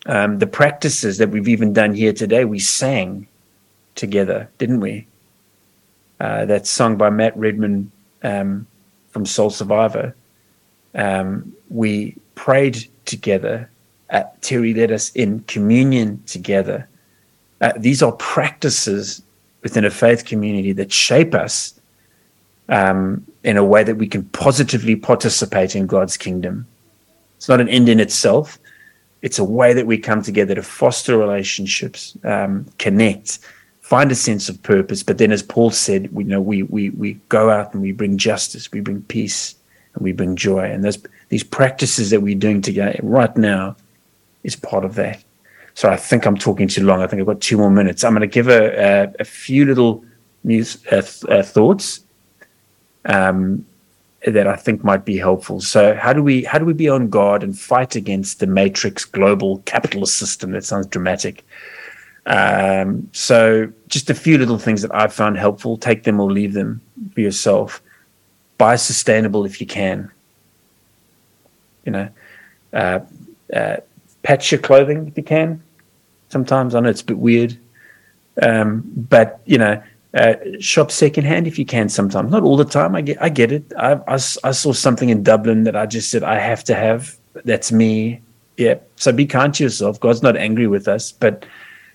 Um, 0.07 0.39
the 0.39 0.47
practices 0.47 1.17
that 1.17 1.29
we've 1.29 1.47
even 1.47 1.73
done 1.73 1.93
here 1.93 2.13
today, 2.13 2.45
we 2.45 2.59
sang 2.59 3.27
together, 3.95 4.49
didn't 4.57 4.79
we? 4.79 5.07
Uh, 6.19 6.45
that 6.45 6.65
song 6.65 6.95
by 6.95 7.09
Matt 7.09 7.35
Redman 7.37 7.91
um, 8.23 8.67
from 9.09 9.25
Soul 9.25 9.49
Survivor. 9.49 10.15
Um, 10.93 11.53
we 11.69 12.15
prayed 12.35 12.87
together. 13.05 13.69
Uh, 14.09 14.23
Terry 14.41 14.73
led 14.73 14.91
us 14.91 15.11
in 15.11 15.41
communion 15.41 16.21
together. 16.25 16.87
Uh, 17.61 17.73
these 17.77 18.03
are 18.03 18.11
practices 18.13 19.21
within 19.63 19.85
a 19.85 19.89
faith 19.89 20.25
community 20.25 20.71
that 20.73 20.91
shape 20.91 21.33
us 21.33 21.79
um, 22.69 23.25
in 23.43 23.57
a 23.57 23.63
way 23.63 23.83
that 23.83 23.95
we 23.95 24.07
can 24.07 24.23
positively 24.25 24.95
participate 24.95 25.75
in 25.75 25.87
God's 25.87 26.17
kingdom. 26.17 26.67
It's 27.37 27.49
not 27.49 27.61
an 27.61 27.69
end 27.69 27.89
in 27.89 27.99
itself. 27.99 28.59
It's 29.21 29.39
a 29.39 29.43
way 29.43 29.73
that 29.73 29.87
we 29.87 29.97
come 29.97 30.21
together 30.21 30.55
to 30.55 30.61
foster 30.61 31.17
relationships, 31.17 32.15
um, 32.23 32.65
connect, 32.77 33.39
find 33.81 34.11
a 34.11 34.15
sense 34.15 34.49
of 34.49 34.61
purpose. 34.61 35.03
But 35.03 35.17
then, 35.17 35.31
as 35.31 35.41
Paul 35.41 35.71
said, 35.71 36.13
we 36.13 36.23
you 36.23 36.29
know 36.29 36.41
we 36.41 36.63
we 36.63 36.91
we 36.91 37.13
go 37.29 37.49
out 37.49 37.73
and 37.73 37.81
we 37.81 37.91
bring 37.91 38.17
justice, 38.17 38.71
we 38.71 38.81
bring 38.81 39.01
peace, 39.03 39.55
and 39.93 40.03
we 40.03 40.11
bring 40.11 40.35
joy. 40.35 40.71
And 40.71 40.83
those 40.83 40.99
these 41.35 41.43
practices 41.43 42.11
that 42.11 42.21
we're 42.21 42.33
doing 42.33 42.61
together 42.61 42.97
right 43.03 43.35
now 43.35 43.75
is 44.43 44.55
part 44.55 44.85
of 44.85 44.95
that. 44.95 45.21
So 45.73 45.89
I 45.89 45.97
think 45.97 46.25
I'm 46.25 46.37
talking 46.37 46.69
too 46.69 46.85
long. 46.85 47.01
I 47.01 47.07
think 47.07 47.19
I've 47.19 47.25
got 47.25 47.41
two 47.41 47.57
more 47.57 47.69
minutes. 47.69 48.05
I'm 48.05 48.13
going 48.13 48.21
to 48.21 48.35
give 48.39 48.47
a, 48.47 48.63
a, 48.89 49.13
a 49.19 49.25
few 49.25 49.65
little 49.65 50.05
news 50.45 50.77
uh, 50.93 51.01
th- 51.01 51.25
uh, 51.25 51.43
thoughts 51.43 52.05
um, 53.03 53.65
that 54.25 54.47
I 54.47 54.55
think 54.55 54.81
might 54.81 55.03
be 55.03 55.17
helpful. 55.17 55.59
So 55.59 55.93
how 55.93 56.13
do 56.13 56.23
we 56.23 56.45
how 56.45 56.57
do 56.57 56.63
we 56.63 56.71
be 56.71 56.87
on 56.87 57.09
guard 57.09 57.43
and 57.43 57.59
fight 57.59 57.97
against 57.97 58.39
the 58.39 58.47
matrix 58.47 59.03
global 59.03 59.57
capitalist 59.65 60.17
system? 60.17 60.51
That 60.51 60.63
sounds 60.63 60.87
dramatic. 60.87 61.43
Um, 62.27 63.09
so 63.11 63.69
just 63.89 64.09
a 64.09 64.15
few 64.15 64.37
little 64.37 64.57
things 64.57 64.81
that 64.83 64.95
I've 64.95 65.11
found 65.11 65.37
helpful. 65.37 65.75
Take 65.75 66.03
them 66.03 66.21
or 66.21 66.31
leave 66.31 66.53
them 66.53 66.79
for 67.13 67.19
yourself. 67.19 67.81
Buy 68.57 68.77
sustainable 68.77 69.43
if 69.43 69.59
you 69.59 69.67
can 69.67 70.09
you 71.85 71.91
know, 71.91 72.09
uh, 72.73 72.99
uh, 73.53 73.77
patch 74.23 74.51
your 74.51 74.61
clothing 74.61 75.07
if 75.07 75.17
you 75.17 75.23
can. 75.23 75.63
Sometimes 76.29 76.75
I 76.75 76.79
know 76.79 76.89
it's 76.89 77.01
a 77.01 77.05
bit 77.05 77.17
weird, 77.17 77.57
um, 78.41 78.83
but 78.95 79.39
you 79.45 79.57
know, 79.57 79.81
uh, 80.13 80.35
shop 80.59 80.91
secondhand 80.91 81.47
if 81.47 81.59
you 81.59 81.65
can. 81.65 81.89
Sometimes, 81.89 82.31
not 82.31 82.43
all 82.43 82.57
the 82.57 82.65
time. 82.65 82.95
I 82.95 83.01
get, 83.01 83.21
I 83.21 83.29
get 83.29 83.51
it. 83.51 83.71
I, 83.77 83.93
I, 84.07 84.15
I 84.15 84.51
saw 84.51 84.73
something 84.73 85.09
in 85.09 85.23
Dublin 85.23 85.63
that 85.63 85.75
I 85.75 85.85
just 85.85 86.09
said 86.09 86.23
I 86.23 86.39
have 86.39 86.63
to 86.65 86.75
have. 86.75 87.15
That's 87.43 87.71
me. 87.71 88.21
Yeah. 88.57 88.75
So 88.95 89.11
be 89.11 89.25
kind 89.25 89.53
to 89.53 89.63
yourself. 89.63 89.99
God's 89.99 90.23
not 90.23 90.37
angry 90.37 90.67
with 90.67 90.87
us, 90.87 91.11
but 91.11 91.45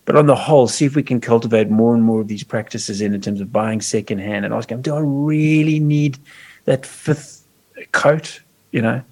but 0.05 0.17
on 0.17 0.27
the 0.27 0.35
whole, 0.35 0.67
see 0.67 0.87
if 0.87 0.97
we 0.97 1.03
can 1.03 1.21
cultivate 1.21 1.71
more 1.71 1.95
and 1.95 2.03
more 2.03 2.21
of 2.21 2.29
these 2.29 2.43
practices 2.43 3.01
in, 3.01 3.15
in 3.15 3.21
terms 3.21 3.41
of 3.41 3.53
buying 3.53 3.81
secondhand 3.81 4.45
and 4.45 4.53
asking, 4.53 4.83
do 4.83 4.95
I 4.95 5.01
really 5.01 5.79
need 5.79 6.19
that 6.65 6.85
fifth 6.85 7.47
coat? 7.93 8.41
You 8.73 8.83
know, 8.83 9.03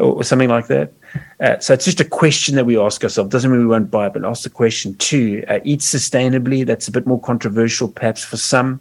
or 0.00 0.24
something 0.24 0.48
like 0.48 0.66
that. 0.68 0.92
Uh, 1.40 1.58
so 1.58 1.74
it's 1.74 1.84
just 1.84 2.00
a 2.00 2.04
question 2.04 2.54
that 2.56 2.64
we 2.64 2.78
ask 2.78 3.02
ourselves. 3.04 3.30
Doesn't 3.30 3.50
mean 3.50 3.60
we 3.60 3.66
won't 3.66 3.90
buy 3.90 4.06
it, 4.06 4.12
but 4.12 4.24
ask 4.24 4.42
the 4.42 4.50
question. 4.50 4.94
Two, 4.94 5.44
uh, 5.48 5.60
eat 5.64 5.80
sustainably. 5.80 6.64
That's 6.66 6.88
a 6.88 6.92
bit 6.92 7.06
more 7.06 7.20
controversial, 7.20 7.88
perhaps 7.88 8.24
for 8.24 8.36
some. 8.36 8.80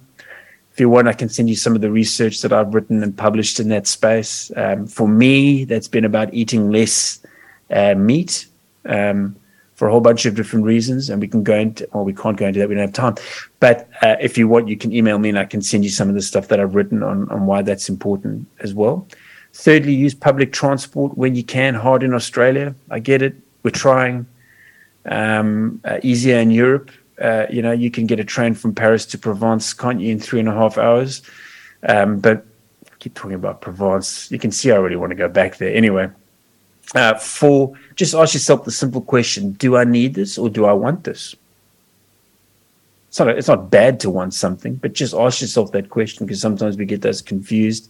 If 0.72 0.80
you 0.80 0.90
want, 0.90 1.08
I 1.08 1.14
can 1.14 1.30
send 1.30 1.50
you 1.50 1.56
some 1.56 1.76
of 1.76 1.82
the 1.82 1.92
research 1.92 2.42
that 2.42 2.54
I've 2.54 2.74
written 2.74 3.04
and 3.04 3.16
published 3.16 3.60
in 3.60 3.70
that 3.70 3.88
space. 3.88 4.52
Um, 4.56 4.88
for 4.88 5.08
me, 5.08 5.66
that's 5.66 5.88
been 5.88 6.06
about 6.06 6.34
eating 6.34 6.72
less 6.72 7.20
uh, 7.70 7.96
meat 7.96 8.46
um, 8.86 9.36
for 9.76 9.88
a 9.88 9.92
whole 9.92 10.00
bunch 10.00 10.26
of 10.26 10.36
different 10.36 10.66
reasons, 10.66 11.10
and 11.10 11.22
we 11.22 11.28
can 11.28 11.44
go 11.44 11.56
into. 11.56 11.88
Well, 11.92 12.06
we 12.06 12.14
can't 12.14 12.38
go 12.38 12.48
into 12.48 12.60
that. 12.60 12.70
We 12.70 12.76
don't 12.76 12.84
have 12.84 12.94
time. 12.94 13.16
But 13.60 13.90
uh, 14.02 14.16
if 14.22 14.38
you 14.38 14.48
want, 14.48 14.70
you 14.70 14.78
can 14.78 14.94
email 14.94 15.20
me, 15.20 15.30
and 15.30 15.40
I 15.40 15.46
can 15.46 15.62
send 15.62 15.84
you 15.84 15.90
some 15.90 16.08
of 16.08 16.16
the 16.16 16.22
stuff 16.22 16.48
that 16.48 16.60
I've 16.60 16.76
written 16.76 17.04
on 17.04 17.30
on 17.30 17.46
why 17.46 17.62
that's 17.62 17.90
important 17.90 18.48
as 18.60 18.74
well. 18.74 19.08
Thirdly, 19.60 19.94
use 19.94 20.14
public 20.14 20.54
transport 20.54 21.18
when 21.18 21.36
you 21.36 21.44
can. 21.44 21.76
Hard 21.76 22.02
in 22.02 22.14
Australia, 22.14 22.74
I 22.90 23.00
get 23.00 23.22
it. 23.22 23.36
We're 23.62 23.72
trying. 23.72 24.26
Um, 25.06 25.82
uh, 25.84 26.00
easier 26.02 26.38
in 26.38 26.50
Europe. 26.50 26.92
Uh, 27.20 27.46
you 27.50 27.62
know, 27.62 27.74
you 27.74 27.92
can 27.92 28.06
get 28.06 28.22
a 28.22 28.24
train 28.24 28.54
from 28.54 28.74
Paris 28.74 29.06
to 29.08 29.18
Provence, 29.18 29.74
can't 29.74 30.00
you, 30.00 30.14
in 30.14 30.20
three 30.22 30.40
and 30.40 30.48
a 30.48 30.54
half 30.54 30.78
hours? 30.78 31.24
Um, 31.84 32.20
but 32.20 32.46
I 32.86 32.96
keep 33.00 33.16
talking 33.16 33.34
about 33.34 33.60
Provence. 33.60 34.32
You 34.32 34.40
can 34.40 34.54
see 34.54 34.72
I 34.72 34.78
really 34.78 34.96
want 34.96 35.10
to 35.10 35.16
go 35.18 35.28
back 35.28 35.58
there. 35.58 35.76
Anyway, 35.76 36.10
uh, 36.96 37.16
four, 37.16 37.74
just 37.96 38.14
ask 38.16 38.34
yourself 38.34 38.64
the 38.64 38.72
simple 38.72 39.02
question: 39.02 39.52
Do 39.52 39.76
I 39.76 39.84
need 39.84 40.14
this 40.14 40.38
or 40.38 40.50
do 40.50 40.64
I 40.68 40.72
want 40.72 41.04
this? 41.04 41.36
It's 43.10 43.20
not, 43.20 43.28
it's 43.28 43.50
not 43.50 43.70
bad 43.70 44.00
to 44.02 44.10
want 44.10 44.34
something, 44.34 44.76
but 44.76 44.94
just 44.94 45.14
ask 45.14 45.42
yourself 45.42 45.74
that 45.74 45.90
question 45.90 46.26
because 46.26 46.40
sometimes 46.40 46.78
we 46.78 46.86
get 46.86 47.02
those 47.02 47.22
confused. 47.22 47.90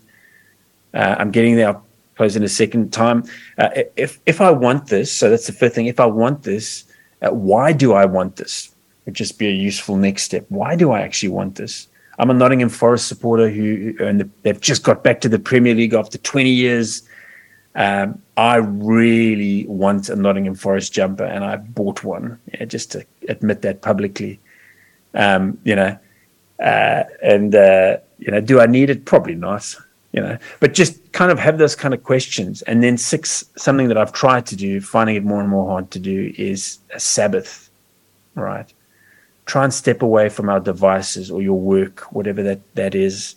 Uh, 0.93 1.15
I'm 1.17 1.32
getting 1.32 1.56
there. 1.56 1.67
I'll 1.67 1.86
close 2.15 2.36
in 2.36 2.43
a 2.43 2.49
second 2.49 2.91
time. 2.91 3.23
Uh, 3.58 3.69
if 3.95 4.19
if 4.25 4.41
I 4.41 4.52
want 4.52 4.88
this, 4.88 5.12
so 5.12 5.30
that's 5.30 5.47
the 5.47 5.54
fifth 5.54 5.75
thing. 5.75 5.86
If 5.86 5.99
I 5.99 6.06
want 6.06 6.43
this, 6.43 6.86
uh, 7.21 7.30
why 7.30 7.71
do 7.71 7.93
I 7.93 8.06
want 8.06 8.36
this? 8.36 8.73
Would 9.06 9.13
just 9.15 9.39
be 9.39 9.47
a 9.47 9.52
useful 9.52 9.95
next 9.95 10.23
step. 10.23 10.45
Why 10.49 10.75
do 10.75 10.91
I 10.91 11.02
actually 11.02 11.30
want 11.30 11.56
this? 11.56 11.88
I'm 12.17 12.30
a 12.30 12.34
Nottingham 12.34 12.67
Forest 12.69 13.08
supporter 13.08 13.49
who, 13.49 13.95
and 14.02 14.19
the, 14.19 14.30
they've 14.43 14.60
just 14.60 14.84
got 14.84 15.04
back 15.04 15.21
to 15.21 15.30
the 15.30 15.39
Premier 15.39 15.73
League 15.73 15.93
after 15.93 16.17
20 16.17 16.49
years. 16.49 17.04
Um, 17.75 18.21
I 18.36 18.58
really 18.58 19.65
want 19.67 20.10
a 20.10 20.17
Nottingham 20.17 20.56
Forest 20.56 20.91
jumper, 20.91 21.23
and 21.23 21.45
I 21.45 21.56
bought 21.56 22.04
one 22.04 22.38
yeah, 22.54 22.65
just 22.65 22.91
to 22.91 23.06
admit 23.30 23.62
that 23.62 23.82
publicly. 23.82 24.41
Um, 25.13 25.58
you 25.63 25.75
know, 25.75 25.97
uh, 26.60 27.04
and 27.23 27.56
uh, 27.56 27.97
you 28.17 28.32
know, 28.32 28.41
do 28.41 28.60
I 28.60 28.65
need 28.65 28.89
it? 28.89 29.06
Probably 29.06 29.36
not 29.36 29.73
you 30.12 30.22
know 30.22 30.38
but 30.60 30.74
just 30.74 31.12
kind 31.12 31.32
of 31.32 31.39
have 31.39 31.58
those 31.58 31.76
kind 31.76 31.93
of 31.93 32.04
questions 32.04 32.62
and 32.63 32.82
then 32.82 32.98
six 32.98 33.45
something 33.56 33.88
that 33.88 33.98
i've 33.98 34.13
tried 34.13 34.45
to 34.45 34.56
do 34.56 34.82
finding 34.82 35.15
it 35.15 35.24
more 35.24 35.39
and 35.39 35.50
more 35.50 35.67
hard 35.67 35.89
to 35.91 36.00
do 36.00 36.34
is 36.38 36.80
a 36.93 37.00
sabbath 37.00 37.69
right 38.36 38.74
try 39.50 39.63
and 39.63 39.74
step 39.74 40.02
away 40.02 40.30
from 40.30 40.48
our 40.48 40.60
devices 40.60 41.32
or 41.32 41.41
your 41.41 41.60
work, 41.60 42.02
whatever 42.13 42.43
that, 42.43 42.62
that 42.76 42.93
is. 42.95 43.36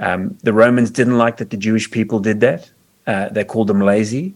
Um, 0.00 0.36
the 0.42 0.52
Romans 0.52 0.90
didn't 0.90 1.18
like 1.18 1.36
that 1.36 1.50
the 1.50 1.56
Jewish 1.56 1.90
people 1.90 2.18
did 2.18 2.40
that. 2.40 2.68
Uh, 3.06 3.28
they 3.28 3.44
called 3.44 3.68
them 3.68 3.80
lazy. 3.80 4.34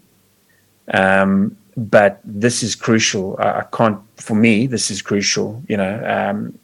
Um, 0.92 1.56
but 1.76 2.20
this 2.24 2.62
is 2.62 2.74
crucial. 2.76 3.36
I, 3.40 3.48
I, 3.60 3.64
can't, 3.72 4.00
for 4.16 4.36
me, 4.36 4.66
this 4.68 4.90
is 4.90 5.02
crucial. 5.02 5.62
You 5.68 5.76
know, 5.76 5.94
um, 6.16 6.58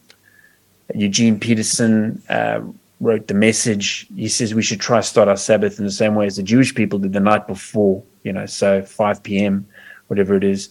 Eugene 0.95 1.39
Peterson 1.39 2.21
uh, 2.29 2.61
wrote 3.03 3.27
the 3.27 3.33
message. 3.33 4.07
He 4.15 4.27
says 4.27 4.55
we 4.55 4.63
should 4.63 4.79
try 4.79 5.01
start 5.01 5.27
our 5.27 5.37
Sabbath 5.37 5.77
in 5.77 5.85
the 5.85 5.91
same 5.91 6.15
way 6.15 6.25
as 6.25 6.37
the 6.37 6.43
Jewish 6.43 6.73
people 6.73 6.99
did 6.99 7.13
the 7.13 7.19
night 7.19 7.47
before. 7.47 8.03
You 8.23 8.33
know, 8.33 8.45
so 8.45 8.81
5 8.81 9.23
p.m., 9.23 9.67
whatever 10.07 10.35
it 10.35 10.43
is. 10.43 10.69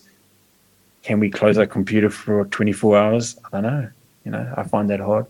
Can 1.03 1.21
we 1.21 1.31
close 1.31 1.59
our 1.59 1.67
computer 1.67 2.09
for 2.09 2.47
24 2.47 2.97
hours? 2.97 3.37
I 3.45 3.49
don't 3.51 3.63
know. 3.63 3.91
You 4.25 4.31
know, 4.31 4.55
I 4.57 4.63
find 4.63 4.89
that 4.91 5.01
hard. 5.01 5.27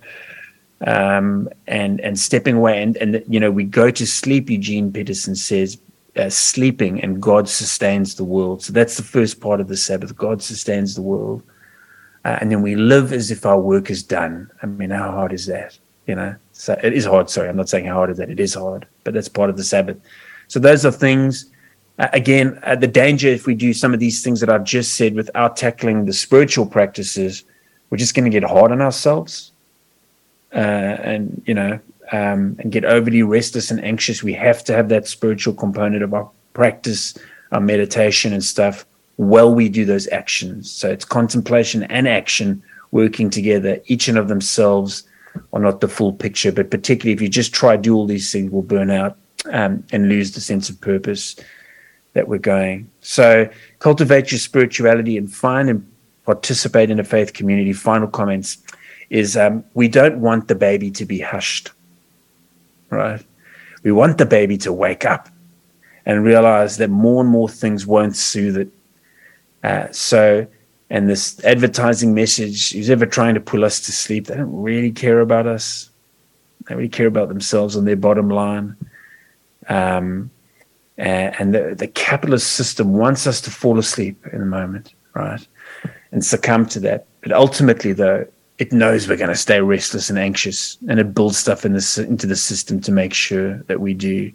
Um, 0.87 1.49
and 1.67 2.01
and 2.01 2.19
stepping 2.19 2.57
away 2.57 2.83
and 2.83 2.97
and 2.97 3.23
you 3.29 3.39
know 3.39 3.51
we 3.53 3.65
go 3.65 3.91
to 3.91 4.07
sleep. 4.07 4.51
Eugene 4.51 4.93
Peterson 4.93 5.37
says 5.37 5.79
uh, 6.17 6.29
sleeping 6.29 7.01
and 7.01 7.23
God 7.23 7.49
sustains 7.49 8.17
the 8.17 8.25
world. 8.25 8.63
So 8.63 8.73
that's 8.73 8.97
the 8.97 9.03
first 9.03 9.41
part 9.41 9.61
of 9.61 9.69
the 9.69 9.77
Sabbath. 9.77 10.17
God 10.17 10.43
sustains 10.43 10.95
the 10.95 11.03
world. 11.03 11.43
Uh, 12.25 12.39
and 12.41 12.51
then 12.51 12.63
we 12.63 12.77
live 12.77 13.13
as 13.13 13.31
if 13.31 13.45
our 13.47 13.59
work 13.59 13.91
is 13.91 14.03
done. 14.03 14.51
I 14.63 14.67
mean, 14.67 14.91
how 14.91 15.11
hard 15.11 15.33
is 15.33 15.47
that? 15.47 15.79
You 16.07 16.17
know, 16.17 16.35
so 16.53 16.79
it 16.83 16.93
is 16.93 17.05
hard. 17.05 17.31
Sorry, 17.31 17.49
I'm 17.49 17.57
not 17.57 17.69
saying 17.69 17.87
how 17.87 17.95
hard 17.95 18.11
is 18.11 18.19
that. 18.19 18.31
It 18.31 18.41
is 18.41 18.55
hard, 18.55 18.87
but 19.05 19.15
that's 19.15 19.29
part 19.29 19.51
of 19.51 19.57
the 19.57 19.65
Sabbath. 19.65 19.99
So 20.49 20.59
those 20.59 20.85
are 20.85 20.91
things. 20.91 21.47
Uh, 21.99 22.09
again, 22.13 22.59
uh, 22.65 22.75
the 22.75 22.87
danger 22.87 23.29
if 23.29 23.47
we 23.47 23.55
do 23.55 23.73
some 23.73 23.95
of 23.95 24.01
these 24.01 24.23
things 24.23 24.41
that 24.41 24.51
I've 24.51 24.65
just 24.65 24.97
said 24.97 25.15
without 25.15 25.57
tackling 25.57 26.07
the 26.07 26.13
spiritual 26.13 26.67
practices, 26.67 27.45
we're 27.91 27.99
just 27.99 28.15
going 28.15 28.25
to 28.25 28.31
get 28.31 28.49
hard 28.49 28.73
on 28.73 28.81
ourselves, 28.81 29.53
uh, 30.55 30.57
and 30.57 31.43
you 31.47 31.55
know, 31.55 31.79
um, 32.11 32.57
and 32.59 32.73
get 32.73 32.85
overly 32.85 33.23
restless 33.23 33.71
and 33.71 33.83
anxious. 33.85 34.23
We 34.23 34.33
have 34.35 34.65
to 34.65 34.75
have 34.75 34.89
that 34.89 35.07
spiritual 35.07 35.55
component 35.55 36.03
of 36.03 36.13
our 36.15 36.29
practice, 36.55 37.17
our 37.53 37.61
meditation 37.61 38.33
and 38.33 38.43
stuff 38.43 38.85
while 39.17 39.55
we 39.55 39.69
do 39.69 39.85
those 39.85 40.09
actions. 40.09 40.71
So 40.71 40.91
it's 40.91 41.05
contemplation 41.05 41.85
and 41.85 42.09
action 42.09 42.63
working 42.91 43.31
together. 43.31 43.81
Each 43.87 44.09
and 44.09 44.19
of 44.19 44.29
themselves 44.29 45.05
are 45.53 45.61
not 45.61 45.81
the 45.81 45.89
full 45.89 46.13
picture, 46.13 46.53
but 46.53 46.71
particularly 46.71 47.13
if 47.13 47.21
you 47.21 47.29
just 47.29 47.53
try 47.53 47.77
to 47.77 47.83
do 47.83 47.95
all 47.95 48.07
these 48.07 48.31
things, 48.33 48.51
we'll 48.51 48.63
burn 48.63 48.91
out 48.91 49.17
um, 49.51 49.85
and 49.93 50.09
lose 50.09 50.33
the 50.33 50.41
sense 50.41 50.69
of 50.69 50.81
purpose 50.81 51.37
that 52.15 52.29
we're 52.29 52.39
going. 52.39 52.91
So 53.01 53.49
cultivate 53.79 54.31
your 54.31 54.39
spirituality 54.39 55.17
and 55.17 55.33
find 55.33 55.69
and 55.71 55.91
participate 56.25 56.91
in 56.91 57.01
a 57.01 57.05
faith 57.05 57.33
community. 57.33 57.73
Final 57.73 58.09
comments 58.09 58.59
is 59.11 59.37
um, 59.37 59.65
we 59.75 59.89
don't 59.89 60.19
want 60.21 60.49
the 60.49 60.55
baby 60.55 60.91
to 60.93 61.05
be 61.05 61.19
hushed, 61.19 61.71
right? 62.91 63.25
We 63.83 63.93
want 63.93 64.19
the 64.19 64.27
baby 64.27 64.57
to 64.59 64.73
wake 64.73 65.05
up 65.05 65.29
and 66.07 66.25
realize 66.25 66.77
that 66.79 66.91
more 66.91 67.23
and 67.23 67.31
more 67.31 67.49
things 67.49 67.87
won't 67.87 68.17
soothe 68.17 68.57
it 68.57 68.69
uh, 69.63 69.87
so, 69.93 70.47
and 70.93 71.09
this 71.09 71.43
advertising 71.43 72.13
message, 72.13 72.73
who's 72.73 72.91
ever 72.91 73.07
trying 73.07 73.33
to 73.33 73.41
pull 73.41 73.65
us 73.65 73.81
to 73.81 73.93
sleep, 73.93 74.27
they 74.27 74.37
don't 74.37 74.63
really 74.63 74.93
care 74.93 75.21
about 75.21 75.47
us. 75.47 75.89
They 76.69 76.75
really 76.75 76.91
care 76.91 77.07
about 77.07 77.29
themselves 77.29 77.77
and 77.77 77.89
their 77.89 77.97
bottom 77.97 78.29
line. 78.29 78.77
Um, 79.71 80.31
and 80.99 81.55
the, 81.55 81.75
the 81.75 81.89
capitalist 81.89 82.53
system 82.53 82.93
wants 82.93 83.27
us 83.27 83.41
to 83.41 83.51
fall 83.51 83.79
asleep 83.79 84.23
in 84.35 84.41
the 84.41 84.45
moment, 84.45 84.93
right? 85.15 85.45
And 86.13 86.23
succumb 86.23 86.67
to 86.67 86.81
that. 86.81 87.07
But 87.23 87.33
ultimately, 87.33 87.95
though, 87.95 88.27
it 88.59 88.71
knows 88.71 89.09
we're 89.09 89.17
going 89.17 89.31
to 89.31 89.35
stay 89.35 89.63
restless 89.63 90.11
and 90.11 90.19
anxious, 90.19 90.77
and 90.91 91.01
it 91.01 91.15
builds 91.15 91.39
stuff 91.39 91.65
in 91.65 91.73
the, 91.73 92.07
into 92.07 92.27
the 92.27 92.37
system 92.37 92.83
to 92.83 92.93
make 92.93 93.15
sure 93.15 93.55
that 93.63 93.81
we 93.81 93.95
do. 93.95 94.31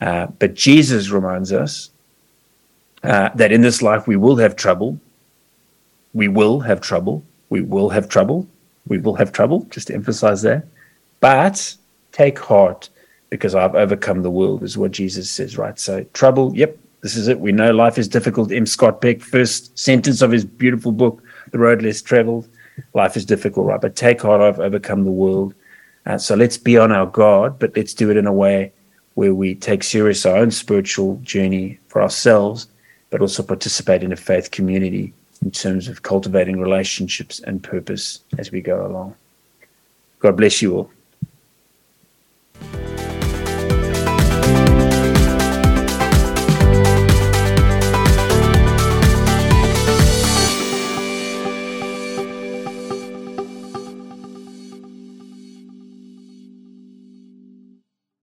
Uh, 0.00 0.26
but 0.40 0.54
Jesus 0.54 1.10
reminds 1.10 1.52
us 1.52 1.90
uh, 3.04 3.28
that 3.36 3.52
in 3.52 3.60
this 3.60 3.82
life 3.82 4.08
we 4.08 4.16
will 4.16 4.36
have 4.36 4.56
trouble. 4.56 4.98
We 6.14 6.28
will 6.28 6.60
have 6.60 6.80
trouble. 6.80 7.24
We 7.50 7.60
will 7.60 7.90
have 7.90 8.08
trouble. 8.08 8.48
We 8.86 8.98
will 8.98 9.14
have 9.14 9.32
trouble, 9.32 9.66
just 9.70 9.88
to 9.88 9.94
emphasize 9.94 10.42
that. 10.42 10.66
But 11.20 11.76
take 12.12 12.38
heart 12.38 12.88
because 13.30 13.54
I've 13.54 13.74
overcome 13.74 14.22
the 14.22 14.30
world, 14.30 14.62
is 14.62 14.78
what 14.78 14.92
Jesus 14.92 15.30
says, 15.30 15.58
right? 15.58 15.78
So, 15.78 16.04
trouble, 16.12 16.54
yep, 16.54 16.78
this 17.02 17.16
is 17.16 17.26
it. 17.28 17.40
We 17.40 17.50
know 17.50 17.72
life 17.72 17.98
is 17.98 18.06
difficult. 18.06 18.52
M. 18.52 18.66
Scott 18.66 19.00
Peck, 19.00 19.20
first 19.20 19.76
sentence 19.76 20.22
of 20.22 20.30
his 20.30 20.44
beautiful 20.44 20.92
book, 20.92 21.22
The 21.50 21.58
Road 21.58 21.82
Less 21.82 22.00
Traveled. 22.00 22.48
Life 22.92 23.16
is 23.16 23.24
difficult, 23.24 23.66
right? 23.66 23.80
But 23.80 23.96
take 23.96 24.22
heart, 24.22 24.40
I've 24.40 24.60
overcome 24.60 25.04
the 25.04 25.10
world. 25.10 25.54
Uh, 26.06 26.18
so 26.18 26.36
let's 26.36 26.58
be 26.58 26.78
on 26.78 26.92
our 26.92 27.06
guard, 27.06 27.58
but 27.58 27.76
let's 27.76 27.94
do 27.94 28.10
it 28.10 28.16
in 28.16 28.26
a 28.26 28.32
way 28.32 28.72
where 29.14 29.34
we 29.34 29.54
take 29.54 29.82
serious 29.82 30.26
our 30.26 30.36
own 30.36 30.50
spiritual 30.50 31.16
journey 31.22 31.78
for 31.88 32.02
ourselves 32.02 32.68
but 33.10 33.20
also 33.20 33.42
participate 33.42 34.02
in 34.02 34.12
a 34.12 34.16
faith 34.16 34.50
community 34.50 35.14
in 35.42 35.50
terms 35.50 35.88
of 35.88 36.02
cultivating 36.02 36.60
relationships 36.60 37.40
and 37.40 37.62
purpose 37.62 38.20
as 38.38 38.50
we 38.50 38.60
go 38.60 38.86
along. 38.86 39.14
God 40.20 40.36
bless 40.36 40.62
you 40.62 40.76
all. 40.76 40.90